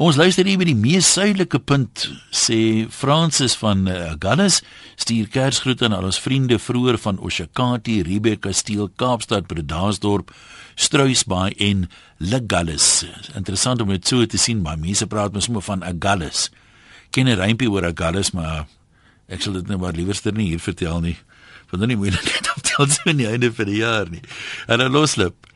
[0.00, 4.62] Ons luister hier by die mees suidelike punt sê Francis van uh, Galles
[4.96, 10.32] stuur Kersgroete aan al ons vriende vroeër van Oshakati, Riebeek Kasteel, Kaapstad, Bredasdorp,
[10.80, 11.84] Struisbaai en
[12.16, 12.86] Legalles.
[13.36, 16.46] Interessant om dit so te sien, maar mense praat mos sommer van Agalles.
[17.12, 18.64] Ken 'n rympie oor Agalles, maar
[19.28, 21.18] ek sal dit nou maar liewerster nie hier vertel nie.
[21.68, 24.24] Want dan nie moeilikheid om te sien nie einde vir die jaar nie.
[24.66, 25.49] En dan loslip.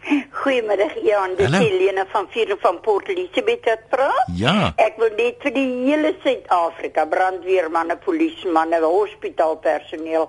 [0.44, 1.64] Goeiemiddag Jan, dis Hallo.
[1.64, 4.26] Helena van Vier van Port Elizabeth wat praat.
[4.36, 4.74] Ja.
[4.76, 10.28] Ek wil net vir die hele Suid-Afrika, brandweermanne, polisiemanne, hospitaalpersoneel,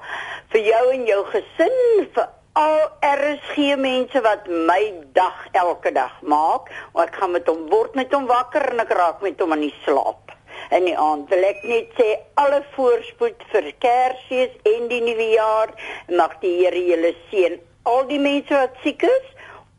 [0.56, 1.76] vir jou en jou gesin,
[2.16, 4.80] vir al RSG mense wat my
[5.20, 8.96] dag elke dag maak, want ek gaan met hom word met hom wakker en ek
[8.96, 10.32] raak met hom aan die slaap.
[10.72, 15.76] En die aand wil ek net sê alle voorspoed vir Kersfees en die nuwe jaar.
[16.08, 17.60] Mag die Here julle seën.
[17.84, 19.35] Al die mense wat siek is,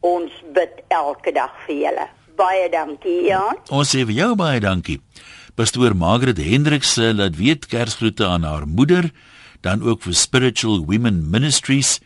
[0.07, 2.07] ons bid elke dag vir julle.
[2.37, 3.59] Baie dankie, Jan.
[3.73, 5.01] Ons sê vir jou baie dankie.
[5.57, 9.09] Pastoor Margaret Hendriks eh, laat weet Kersgroete aan haar moeder,
[9.65, 11.97] dan ook vir Spiritual Women Ministries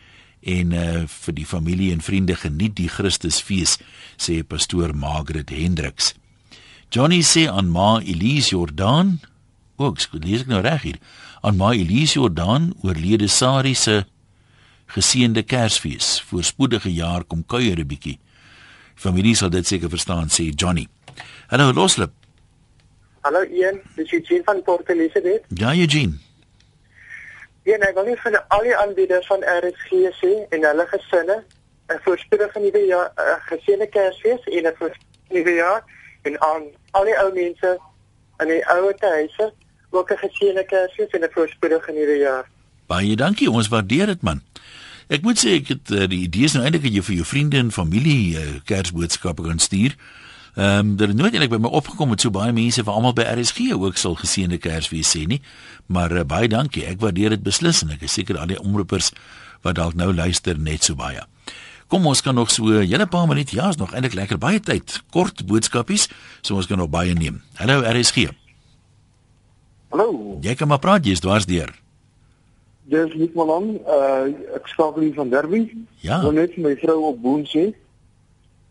[0.40, 3.74] en uh, vir die familie en vriende geniet die Christusfees,
[4.16, 6.14] sê pastoor Margaret Hendriks.
[6.88, 9.18] Johnny sê aan Ma Elise Jordan,
[9.76, 11.02] ook lees ek nou reg hier,
[11.44, 14.04] aan Ma Elise Jordan oorlede Sari se
[14.94, 16.24] geseënde Kersfees.
[16.28, 18.18] Voorspoedige jaar kom kuier 'n bietjie.
[18.94, 20.86] Familie sal dit seker verstaan sê Johnny.
[21.46, 22.10] Hallo Loslip.
[23.20, 25.44] Hallo Ian, dis Eugene van Port Elizabeth.
[25.48, 26.18] Ja Eugene.
[27.64, 31.44] Ja, ek wil net vir al die aanbieders van RSG sê en hulle gesinne
[31.90, 35.82] 'n voorspoedige nuwe jaar, 'n geseënde Kersfees en 'n voorspoedige nuwe jaar
[36.22, 37.78] en aan al die ou mense
[38.38, 39.52] in die ouer huise
[39.90, 42.48] ook 'n geseënde Kersfees en 'n voorspoedige nuwe jaar.
[42.86, 44.42] Baie dankie, ons waardeer dit man.
[45.10, 47.24] Ek moet sê ek het uh, die idee is nou eintlik dat jy vir jou
[47.26, 49.96] vriende en familie uh, Kersboodskappe kan stuur.
[50.54, 53.14] Ehm um, dit het nooit eintlik by my opgekom met so baie mense vir almal
[53.18, 55.40] by RSG ook sal geseënde Kersfees sê nie.
[55.90, 56.86] Maar uh, baie dankie.
[56.86, 59.10] Ek waardeer dit beslis en ek is seker al die omroepers
[59.66, 61.26] wat dalk nou luister net so baie.
[61.90, 63.54] Kom ons kan nog so 'n hele paar minute.
[63.56, 65.02] Ja, is nog eintlik lekker baie tyd.
[65.10, 66.08] Kort boodskapies,
[66.40, 67.42] so ons kan nog baie neem.
[67.54, 68.30] Hallo RSG.
[69.90, 70.38] Hallo.
[70.40, 71.74] Jy kan maar praat, jy's dwars deur.
[72.90, 75.62] Dis nie maar dan, uh ek skakel hier van Derby.
[76.02, 76.20] Ja.
[76.24, 77.70] Wil net vir my vrou op Boon sê.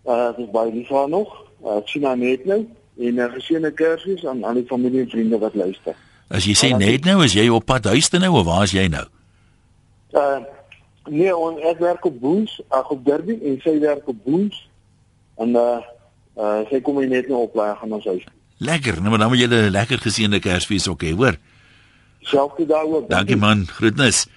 [0.04, 1.32] Uh dis baie lief vir haar nog.
[1.64, 2.60] Uh, ek sien haar net nou
[3.00, 5.96] en 'n uh, geseënde Kersfees aan al die familie en vriende wat luister.
[6.28, 8.76] As jy sê net nou, is jy op pad huis toe nou of waar is
[8.76, 9.06] jy nou?
[10.14, 10.40] Uh
[11.10, 14.70] nee, on, ek werk op Boons, ag op Derby en sy werk op Boons.
[15.38, 15.80] En uh
[16.36, 18.28] uh sy kom hier net nou op laag gaan ons huis.
[18.60, 21.40] Lekker, nou maar dan moet jy 'n lekker geseënde Kersfees ook hê, hoor.
[22.30, 23.10] Selfde daar ook.
[23.10, 24.28] Dankie man, groetnis.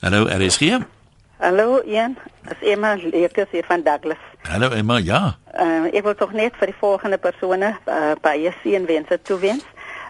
[0.00, 0.78] Hallo RSG.
[1.36, 4.20] Hallo Ian, as Emma Leekes hier van Douglas.
[4.42, 5.36] Hallo Emma, ja.
[5.60, 9.64] Uh, ek wil tog net vir die volgende persone uh, baie seënwense toewens.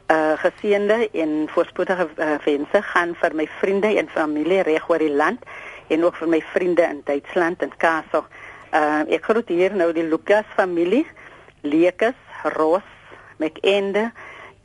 [0.07, 5.11] Uh geseënde en voorspoedige uh, wense gaan vir my vriende en familie reg oor die
[5.11, 5.43] land
[5.91, 8.31] en ook vir my vriende in Duitsland en Kaapstad.
[8.71, 11.07] Uh ek groet hier nou die Lucas familie,
[11.63, 12.19] Leekes,
[12.55, 12.87] Roos,
[13.39, 14.11] McEnde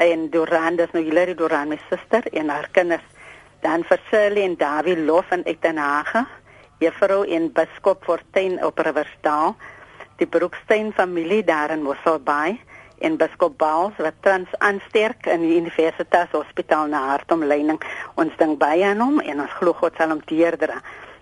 [0.02, 3.06] en Duran, dis nou Hilary Duran, my suster en haar kinders.
[3.62, 6.26] Dan vir Shirley en Dawie Lof in Etenhage,
[6.82, 9.54] Juffrou en Biskop Fortuin op Riversdal,
[10.18, 12.58] die Broekstein familie daar in Mosselbaai
[13.02, 17.80] en Biskop Baals wat tans aansterk in die Universiteitshospitaal na hartomleiding.
[18.22, 20.78] Ons dink baie aan hom en ons glo God sal hom deurdra.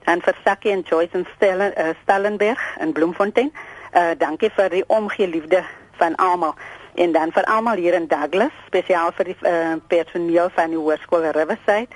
[0.08, 3.52] Dan vir Sakkie en Joyce en Stellen, uh, Stellenberg in Bloemfontein.
[3.90, 5.64] Uh dankie vir die omgee liefde
[5.98, 6.54] van almal
[7.00, 11.30] en dan vir almal hier in Douglas, spesiaal vir die uh, personeel van die Hoërskool
[11.36, 11.88] Riverside,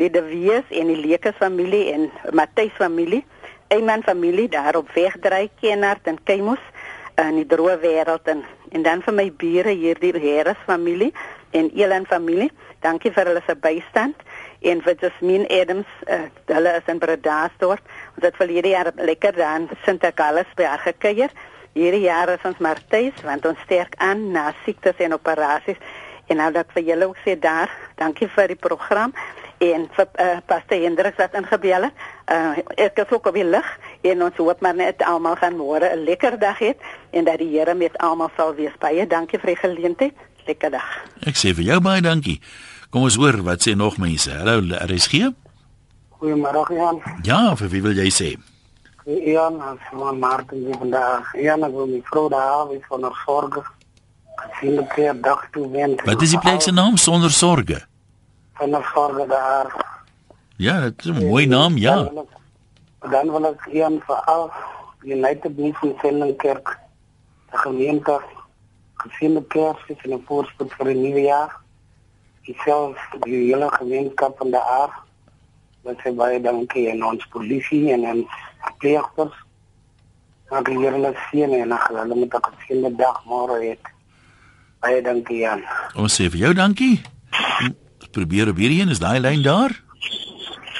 [0.00, 3.22] die De Wees en die Lekes familie en Matthys familie,
[3.70, 6.62] Eyman familie daar op Wegdry, Kenhardt en Keimos
[7.20, 11.10] in die droë wêreld en en dan vir my bure hier die Harris familie
[11.50, 12.50] en Elan familie.
[12.84, 14.22] Dankie vir hulle se bystand
[14.70, 17.82] en vir Jasmine Adams, uh, hulle is in Bredasdorp.
[18.14, 21.34] Ons het verlede jaar lekker daar in Sint Carlos by haar gekuier.
[21.72, 25.78] Hierdie jaar is ons maar tuis want ons sterk aan na siektes en operasies.
[26.30, 29.14] En nou dat vir julle ook sê daar, dankie vir die program
[29.60, 32.04] en vir uh, Pastor Hendrik wat ingebel het.
[32.30, 33.70] Uh, ek is ook op die lig
[34.06, 36.74] en ons hoop maar net almal gaan môre 'n lekker dag hê
[37.10, 38.74] en dat die Here met almal sal wees.
[38.78, 40.14] Baie dankie vir die geleentheid.
[40.46, 40.88] Lekker dag.
[41.26, 42.40] Ek sê vir jou baie dankie.
[42.90, 44.30] Kom ons hoor wat sê nog mense.
[44.30, 45.30] Hallo RSG.
[46.18, 47.02] Goeiemôre Jan.
[47.22, 48.49] Ja, vir wie wil jy sê?
[49.18, 51.32] Jan, as man Martin hier vandag.
[51.34, 53.62] Jan, ek wil my vrou daar wees van haar sorge.
[54.40, 56.02] Gesien dat sy dag toe wend.
[56.06, 57.80] Wat is die plek se naam sonder sorge?
[58.60, 59.72] Van haar sorge daar.
[60.56, 61.96] Ja, dit is 'n mooi naam, ja.
[61.96, 64.50] Dan wil ek, dan wil ek Jan vir al
[65.02, 66.78] United Mission Sendingkerk
[67.50, 68.20] die gemeente
[68.94, 71.56] gesiene Kersfees en 'n voorspoed vir die nuwe jaar.
[72.44, 74.96] Dieself die hele gemeenskap van die aard.
[75.82, 78.28] Wat sy baie dankie en ons polisie en ons
[78.78, 79.36] pleegsters.
[80.50, 83.76] Maar die Here laat sien en ag hulle moet 'n gesiene dag môre hê.
[84.80, 85.62] Baie dankie Jan.
[85.94, 87.02] Ons sê vir jou dankie.
[88.10, 89.70] Probeer op hierdie een is daai lyn daar?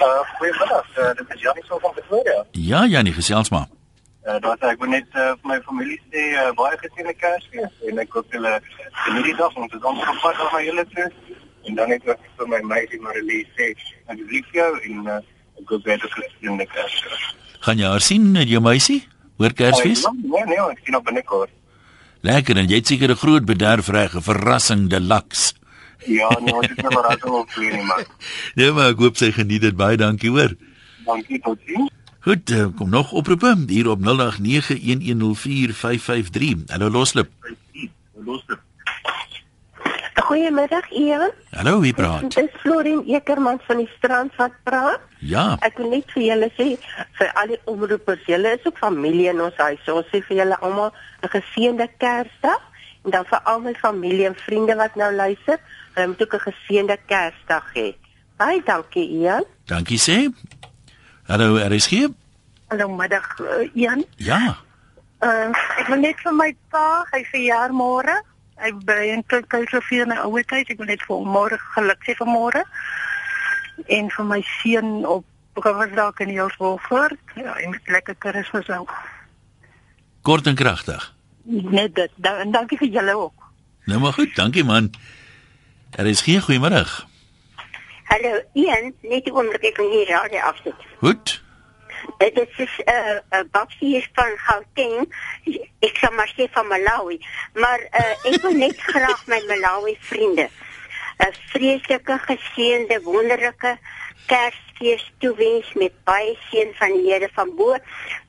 [0.00, 2.44] Uh, goeiemiddag, uh, dit is Janie so van Pretoria.
[2.50, 3.66] Ja, Janie, gesels maar.
[4.24, 8.00] Uh, dat ek wil net uh, vir my familie sê uh, baie gesiene Kersfees en
[8.02, 8.52] ek hoop julle
[9.04, 11.06] geniet die dag ons is ons op pad na julle toe.
[11.68, 13.70] En dan het ek vir my meisie Marilee sê,
[14.12, 15.20] ek lief jou en uh,
[15.60, 17.24] ek hoop jy het 'n gesiene Kersfees.
[17.60, 19.02] Gaan jy haar sien, eh, jou meisie?
[19.36, 20.04] Hoor Kersfees?
[20.04, 21.50] Uh, nee, nee, ek sien op binnekort.
[22.24, 25.52] Lekker en jy het seker 'n groot bederf reg, 'n verrassing deluxe.
[26.06, 28.04] Ja, nee, ons het 'n verrassing op vir nie man.
[28.54, 29.96] Ja, maar ek hoop sy geniet dit baie.
[29.96, 30.56] Dankie, hoor.
[31.04, 31.90] Dankie tot sien.
[32.20, 34.06] Goed, uh, kom nog oproepe hier op 0891104553.
[36.68, 37.28] Hallo Loslip.
[38.24, 38.60] Loslip.
[40.14, 41.30] Goeiemiddag, Ewen.
[41.50, 42.20] Hallo, wie praat?
[42.20, 45.00] Dit is Florin Ekerman van die strand wat praat.
[45.18, 45.56] Ja.
[45.60, 46.66] Ek wil net vir julle sê
[47.18, 49.80] vir al die omroepers, julle is ook familie in ons huis.
[49.84, 50.92] So ons sê vir julle almal
[51.22, 52.62] 'n geseënde Kersdag
[53.04, 55.58] en dan vir al my familie en vriende wat nou luister,
[55.94, 57.94] hulle moet ook 'n geseënde Kersdag hê.
[58.36, 59.44] Baie dankie, Ian.
[59.66, 60.32] Dankie sê.
[61.26, 62.08] Hallo, RSG?
[62.68, 64.04] Hallo middag uh, Jan.
[64.16, 64.56] Ja.
[65.20, 68.14] Uh, ek wil net vir my pa, hy verjaar môre.
[68.60, 70.68] Hy bly in Kuilsrivier na Ouetyd.
[70.68, 72.64] Ek wil net vir hom môre geluk sê vir môre.
[73.88, 75.24] En vir my seun op
[75.56, 77.16] Provinsdag in Hillsborough.
[77.34, 78.84] Ja, en met lekker Kersfees nou.
[80.22, 81.14] Kort en kragtig.
[81.44, 82.12] Net dit.
[82.16, 83.48] Da en dankie vir julle ook.
[83.84, 84.92] Nou maar goed, dankie man.
[85.96, 86.84] RSG, goeiemôre.
[88.10, 90.86] Hallo, Ian, net die oomblik ek kan hier radio afsit.
[91.00, 91.40] Goed.
[92.18, 95.14] Dit is 'n uh, uh, baksie van Gauteng.
[95.80, 97.20] Ek sal maar sê van Malawi,
[97.54, 100.48] maar uh, ek wil net graag my Malawi vriende
[101.20, 103.78] 'n vreeslike geseënde wonderlike
[104.26, 107.76] Kersfees toewens met baie seën van die Here van bo.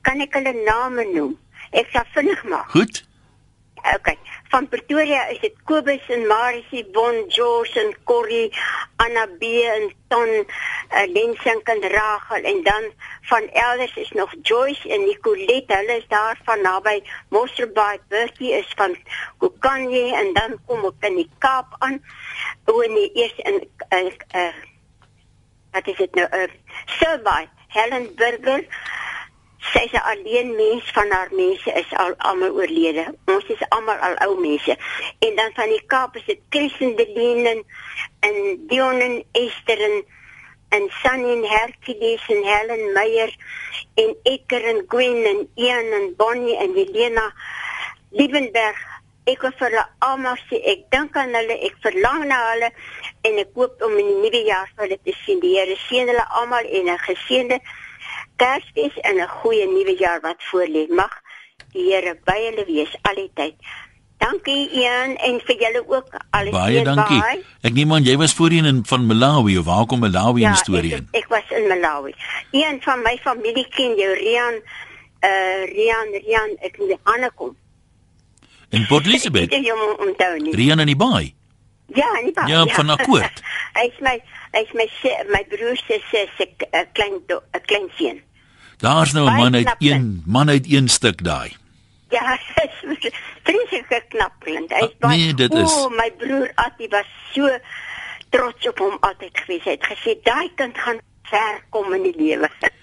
[0.00, 1.38] Kan ek hulle name noem?
[1.70, 2.70] Ek sal vinnig maak.
[2.74, 3.04] Goed.
[3.94, 4.18] Okay.
[4.52, 8.50] Van Pretoria is dit Kobus en Marisie Bon George en Corrie
[9.00, 12.90] Anna B en Ton uh, Lensink en Rachel en dan
[13.30, 15.76] van elders is nog Joyce en Nicolette.
[15.76, 17.98] Hulle is daar van naby Mosselbaai.
[18.12, 18.96] Bertie is van
[19.38, 22.02] Kokanje en dan kom ek in die Kaap aan.
[22.68, 23.56] O nee, eers in
[23.88, 24.04] uh,
[24.36, 24.52] uh,
[25.72, 26.28] wat is dit nou?
[26.28, 26.52] Uh,
[27.00, 27.48] Silbaai.
[27.72, 28.68] Helen Burger
[29.70, 33.04] sy is 'n alleen mens van haar mense is al almal oorlede.
[33.26, 34.76] Ons is almal al ou mense.
[35.18, 37.64] En dan van die Kaap is dit Christen de Lenen
[38.20, 40.04] en Dion en Esther en
[40.68, 43.36] en Sunny en Hercules en Helen Meyer
[43.94, 47.34] en Eker en Gwen en Ian en Bonnie en Helena
[48.10, 48.80] Liebenberg.
[49.24, 52.72] Ek wil vir hulle almal sê ek dink aan hulle, ek verlang na hulle
[53.28, 55.38] en ek hoop om in die nuwe jaar vir hulle te sien.
[55.44, 57.60] Die Here seën hulle almal en 'n geseënde
[58.36, 60.88] Kersfees en 'n goeie nuwe jaar wat voorlê.
[60.88, 61.12] Mag
[61.72, 63.54] die Here by julle wees al die tyd.
[64.22, 67.18] Dankie Ian en vir julle ook alles Baie dankie.
[67.18, 67.42] Bye.
[67.66, 70.60] Ek neem aan jy was voorheen in van Malawi of waar kom Malawi ja, in
[70.60, 71.08] storie in?
[71.10, 72.14] Ek, ek was in Malawi.
[72.54, 74.60] Een van my familie ken jou Rian
[75.26, 77.56] uh Rian Rian ek in die Anne kom.
[78.70, 79.50] In Port Elizabeth.
[79.50, 80.54] Ek jy moet onthou nie.
[80.56, 81.34] Rian in die baai.
[81.92, 82.48] Ja, in die baai.
[82.52, 83.42] Ja, van Akkoord.
[83.78, 84.16] hy is my
[84.52, 84.86] hy is my
[85.32, 86.48] my broer se se se
[86.92, 88.20] klein 'n klein seun.
[88.78, 91.56] Daar's nou 'n man uit een man uit een stuk daai.
[92.10, 92.38] Ja,
[93.44, 94.70] vreeslik knap klink.
[94.72, 95.72] Hy is baie Nee, dit is.
[95.72, 97.48] O, my broer Attie was so
[98.30, 99.64] trots op hom altyd gewees.
[99.64, 102.50] Hy het gesê daai kind gaan ver kom in die lewe.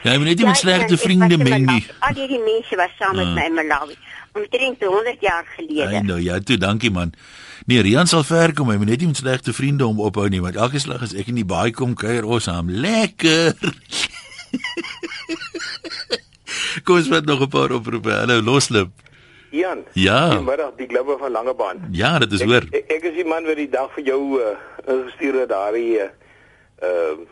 [0.00, 1.82] Ja, jy moet net nie met slegte vriende meng nie.
[2.00, 3.34] Al die mense was saam met Ah.
[3.34, 3.96] my in Malawi
[4.32, 5.86] omtrent 100 jaar gelede.
[5.86, 7.12] Ai nou, ja, toe dankie man.
[7.66, 10.40] Nee, Rian sal ver kom, hy moet net nie met slegte vriende hom ophou nie,
[10.40, 12.70] want elke slag as ek in die baai kom, kuier ons saam.
[12.72, 13.52] Lekker.
[16.86, 18.12] kom ons vat nog 'n paar oproepe.
[18.12, 18.88] Hallo Loslip.
[19.50, 19.82] Jan.
[19.92, 20.30] Ja.
[20.30, 21.88] Goeiemiddag, die glibbe van Langebaan.
[21.90, 22.64] Ja, dit is hoor.
[22.70, 24.54] Ek, ek, ek is die man wat die dag vir jou uh,
[24.86, 26.08] ingestuur het daardie uh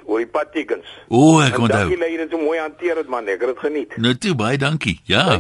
[0.05, 0.85] oor die padtekens.
[1.09, 1.87] O, ek onthou.
[1.87, 3.95] Dankie dat jy dit so mooi hanteer het man, ek het dit geniet.
[3.97, 4.99] Nou toe baie dankie.
[5.09, 5.39] Ja.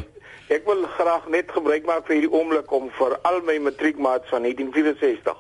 [0.49, 4.47] Ek wil graag net gebruik maak vir hierdie oomblik om vir al my matriekmaats van
[4.49, 5.37] 1964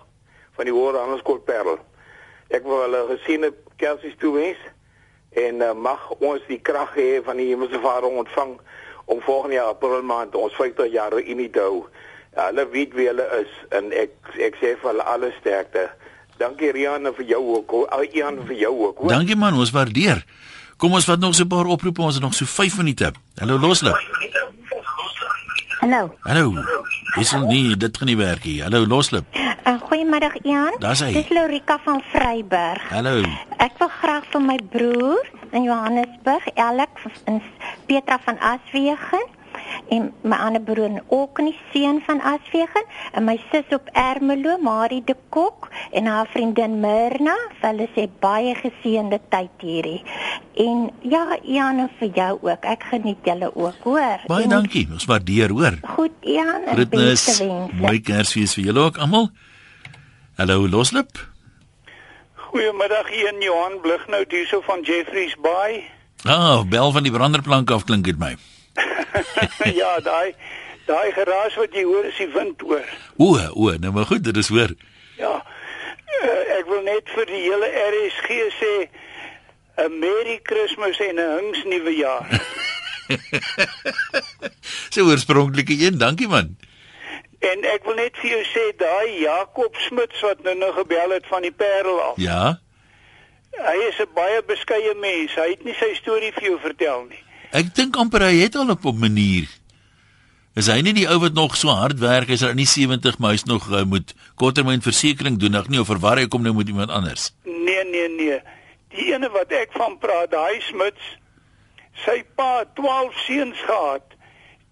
[0.59, 1.79] van die Hoër Handelskool Parel.
[2.53, 4.61] Ek wil hulle geseënde Kersfees toewens
[5.33, 8.59] en uh, mag ons die krag hê van die Hemelse Vader ontvang
[9.09, 11.87] om volgende jaar April maand ons 50 jaar reunie te hou.
[12.35, 15.87] Ja, hulle weet wie hulle is en ek ek sê vir hulle alle sterkte.
[16.37, 17.73] Dankie Rian en vir jou ook.
[17.97, 19.01] Al Ian vir jou ook.
[19.01, 19.16] hoor.
[19.16, 20.21] Dankie man, ons waardeer.
[20.79, 23.12] Kom ons vat nog so 'n paar oproepe, ons het nog so 5 minute.
[23.35, 23.99] Hallo Loslip.
[25.81, 26.14] Hallo.
[26.23, 26.55] Hallo.
[27.14, 28.62] Dis nie, dit gaan nie werk nie.
[28.62, 29.25] Hallo Loslip.
[29.35, 30.75] Uh, Goeiemiddag Ian.
[31.12, 32.88] Dis Lorika van Vryburg.
[32.91, 33.23] Hallo.
[33.57, 37.43] Ek wil graag vir my broer in Johannesburg, Elk in
[37.87, 39.27] Petra van Aswegen
[39.89, 45.03] en my ander broer in Oknie seun van Aswegen en my sus op Ermelo, Marie
[45.05, 47.37] de Kok en haar vriendin Mirna.
[47.61, 50.03] Hulle sê baie geseënde tyd hierdie.
[50.59, 52.65] En ja, Ian en vir jou ook.
[52.65, 54.25] Ek geniet julle ook, hoor.
[54.27, 54.87] Baie en, dankie.
[54.93, 55.79] Ons waardeer, hoor.
[55.95, 57.25] Goed, Groetnis.
[57.25, 57.81] beste wense.
[57.81, 59.31] Mooi Kersfees vir julle ook almal.
[60.39, 61.19] Hallo Loslip.
[62.49, 65.83] Goeiemiddag hier in Johan Blighnout hierso van Jeffreys Bay.
[66.25, 68.37] Ah, bel van die branderplank af klink dit my.
[69.81, 70.35] ja, daai
[70.87, 72.87] daai geraas wat jy hoor is die wind hoor.
[73.16, 74.72] O, o, nou maar goed, dit is hoor.
[75.18, 75.35] Ja.
[76.09, 78.72] Uh, ek wil net vir die hele RSG sê
[79.85, 82.26] 'n Merry Christmas en 'n Hings nuwe jaar.
[84.93, 86.57] So oorspronklike een, dankie man.
[87.39, 91.26] en ek wil net vir jou sê daai Jakob Smits wat nou nou gebel het
[91.30, 92.18] van die Parel af.
[92.18, 92.59] Ja.
[93.59, 95.35] Hy is 'n baie beskeie mens.
[95.35, 97.22] Hy het nie sy storie vir jou vertel nie.
[97.53, 99.49] Ek dink amper hy het al op 'n manier.
[100.55, 103.30] Is hy nie die ou wat nog so hard werk is, hy nie 70, maar
[103.30, 106.90] hy's nog uh, moet korttermynversekering doen, nog nie of verwar hy kom nou met iemand
[106.90, 107.32] anders.
[107.44, 108.40] Nee, nee, nee.
[108.88, 111.18] Die ene wat ek van praat, daai Smits
[112.05, 114.14] Sy pa het 12 seuns gehad.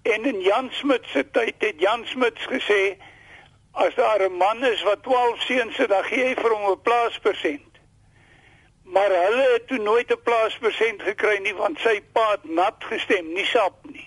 [0.02, 2.96] En in Jan Smit se tyd het Jan Smit gesê
[3.72, 6.82] as daar 'n man is wat 12 seuns het, dan gee hy vir hom 'n
[6.82, 7.65] plaaspersent.
[8.92, 13.32] Maar hulle het toe nooit 'n plaaspersent gekry nie want sy pa het nat gestem,
[13.34, 14.06] nie sap nie.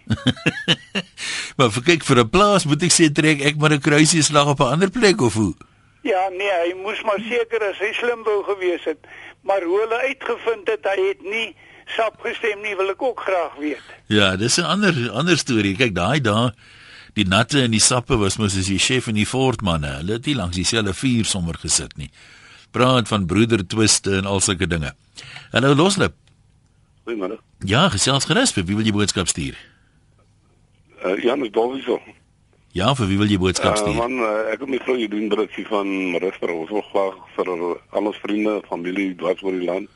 [1.57, 4.47] maar vir kyk vir 'n plaas moet ek sê trek ek maar 'n kruisie slag
[4.47, 5.53] op 'n ander plek of hoe?
[6.01, 8.99] Ja, nee, hy moes maar seker as hy slim wou gewees het.
[9.41, 11.55] Maar hoe hulle uitgevind het hy het nie
[11.95, 13.85] sap gestem nie, wil ek ook graag weet.
[14.07, 15.75] Ja, dis 'n ander ander storie.
[15.75, 16.51] Kyk, daai daai
[17.13, 19.97] die natte en die sappe was mos as die chef en die fortmanne.
[19.99, 22.09] Hulle het nie langs dieselfde vuur sommer gesit nie.
[22.71, 24.93] Praat van broeder twiste en al sulke dinge.
[25.51, 26.13] Hallo Loslip.
[27.03, 27.39] Goeiemôre.
[27.65, 28.53] Ja, gesels gerus.
[28.53, 29.57] Wie wil jy boodskap stuur?
[31.05, 31.97] Uh, Janus Boviso.
[32.77, 33.95] Ja, vir wie wil jy boodskap stuur?
[33.95, 36.53] Uh, man, uh, ek het my vrou doen britsie van Marister.
[36.53, 39.89] Ons wil graag vir al ons vriende, familie dwars oor die land.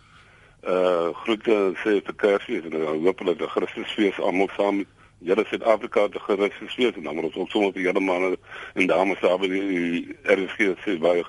[0.63, 4.85] Uh groete sê vir Kersfees en uh, hopelik 'n Christusfees almal saam.
[5.23, 8.37] Julle Suid-Afrika te Christusfees en dan moet ons sommer vir julle manne
[8.73, 11.23] en dames daar by die RSG sê baie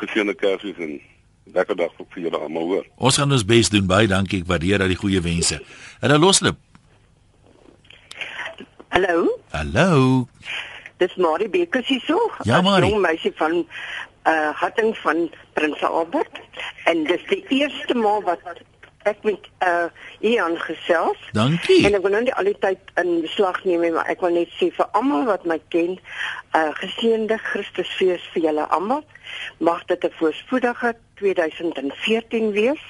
[0.00, 1.00] geseënde Kersfees en
[1.54, 2.86] lekker dag vir julle almal hoor.
[2.96, 3.86] Ons gaan ons bes doen.
[3.86, 4.42] Baie dankie.
[4.42, 5.60] Ek waardeer al die goeie wense.
[6.00, 6.60] En dan loslip.
[8.94, 9.26] Hallo.
[9.50, 10.28] Hallo.
[11.02, 12.18] Dis Marie Bekes hier so.
[12.46, 12.90] Ja, Marie.
[12.90, 13.64] Jong meisie van
[14.24, 16.38] uh Hatting van Prins Albert
[16.84, 18.40] en dis die eerste maal wat
[19.08, 19.86] ek met uh
[20.20, 21.20] Ian gesels.
[21.36, 21.84] Dankie.
[21.86, 24.34] En ek wil nou nie al die tyd in beslag neem nie, maar ek wil
[24.36, 25.98] net sê vir almal wat my ken,
[26.56, 29.04] uh geseënde Christusfees vir julle almal.
[29.58, 32.84] Mag dit 'n voorspoedige 2014 wees.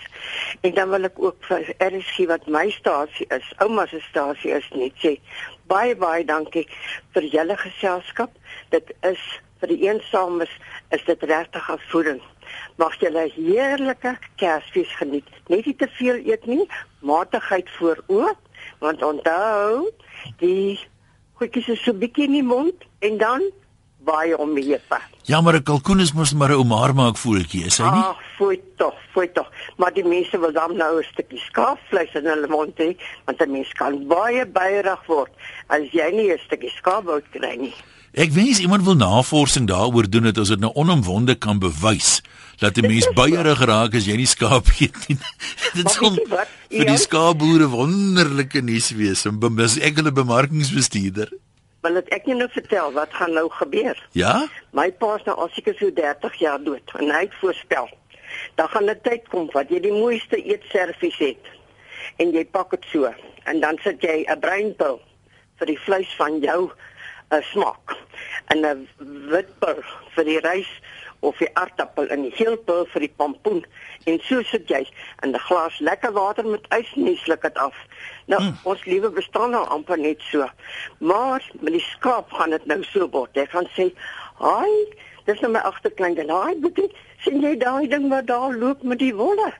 [0.61, 4.69] En dan wil ek ook vir RSG wat my stasie is, ouma se stasie is
[4.75, 5.19] net sê
[5.67, 6.69] baie baie dankie
[7.13, 8.31] vir julle geselskap.
[8.71, 9.21] Dit is
[9.61, 10.51] vir die eensames
[10.91, 12.21] is dit regtig afvoeding.
[12.77, 15.29] Mag julle heerlike Kersfees geniet.
[15.49, 16.69] Net nie te veel eet nie,
[17.01, 18.33] matigheid voor oë,
[18.79, 19.91] want onthou,
[20.39, 20.81] die
[21.39, 23.51] goedjies is so bietjie in die mond en dan
[24.05, 25.01] baie om die heupe.
[25.25, 28.03] Ja, maar 'n kalkoen is mos maar 'n omaar maak voeltjie, is hy nie?
[28.03, 29.49] Ag, fooi tog, fooi tog.
[29.77, 33.51] Maar die mense wil dan nou 'n stukkie skaapvleis in hulle mond hê, want 'n
[33.51, 35.33] mens kan baie beierig word
[35.67, 37.75] as jy nie 'n stukkie skaapbout kry nie.
[38.15, 42.21] Ek wens iemand wil navorsing daaroor doen dat ons dit nou onomwonde kan bewys
[42.63, 45.19] dat 'n mens beierig raak as jy nie skaap eet nie.
[45.79, 46.15] dit sal
[46.71, 51.33] vir die skaapboere wonderlike nuus wees en bemis ek hulle bemarkingsbestuurder.
[51.83, 53.99] Wil dit ek net nou vertel wat gaan nou gebeur?
[54.13, 54.47] Ja?
[54.71, 57.91] My pa is nou al seker so 30 jaar dood en hy het voorspel.
[58.55, 61.45] Dan gaan 'n tyd kom wat jy die mooiste eetservies het
[62.23, 63.11] en jy pak dit so
[63.45, 65.03] en dan sit jy 'n breinpil
[65.59, 66.71] vir die vleis van jou
[67.31, 67.97] uh, smaak
[68.53, 68.89] en 'n
[69.31, 69.83] witpil
[70.15, 70.71] vir die rys
[71.25, 73.65] of die aardappel en die geelpil vir die pompoen
[74.11, 74.83] en so sit jy
[75.23, 77.77] in 'n glas lekker water met ys neuslik dit af.
[78.27, 78.59] Nou mm.
[78.63, 80.49] ons liewe bestaan nou amper net so.
[80.99, 83.35] Maar met die skaap gaan dit nou so word.
[83.35, 83.93] Jy gaan sê,
[84.39, 84.87] "Haai,
[85.25, 88.99] dis nou my agterklein en haai, boetie, sien jy daai ding wat daar loop met
[88.99, 89.53] die wolle?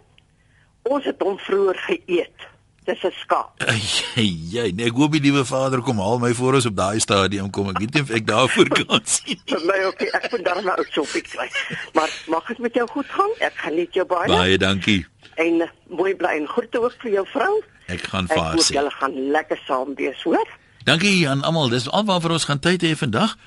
[0.83, 2.54] Ons het hom vroeër geëet."
[2.85, 3.63] Dis 'n skaap.
[3.65, 7.49] Jy, nee, ek hoop die liewe Vader kom haal my voor ons op daai stadium
[7.51, 7.71] kom.
[7.73, 9.41] Ek weet nie of ek daarvoor kan sien.
[9.49, 11.49] Vir my okay, ek moet dan nou so pik kry.
[11.97, 13.33] Maar mag dit met jou goed gaan?
[13.41, 14.29] Ek geniet jou baie.
[14.29, 15.07] Baie dankie.
[15.41, 17.55] En uh, mooi bly en groete ook vir jou vrou.
[17.89, 18.77] Ek gaan vir haar sê.
[18.77, 20.49] Julle gaan lekker saam wees, hoor?
[20.85, 21.73] Dankie aan almal.
[21.73, 23.39] Dis alwaar ons gaan tyd hê vandag.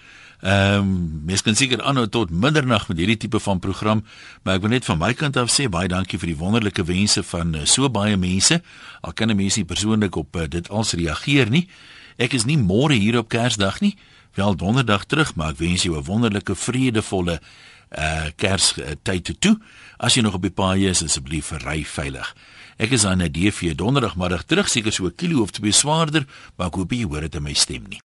[0.41, 4.03] Ehm um, mens kan seker aanhou tot middernag met hierdie tipe van program,
[4.43, 7.23] maar ek wil net van my kant af sê baie dankie vir die wonderlike wense
[7.23, 8.61] van uh, so baie mense.
[9.01, 11.67] Al kan 'n mens nie persoonlik op uh, dit als reageer nie.
[12.17, 13.97] Ek is nie môre hier op Kersdag nie,
[14.33, 17.39] wel donderdag terug, maar ek wens jou 'n wonderlike vredevolle
[17.97, 19.57] uh Kerstyd toe.
[19.97, 22.35] As jy nog op die paai is, asseblief ry veilig.
[22.77, 26.25] Ek is aan 'n DV donderdagmiddag terug, seker so 'n kilo of twee swaarder,
[26.57, 28.01] maar ek hoop jy hoor dit in my stem nie.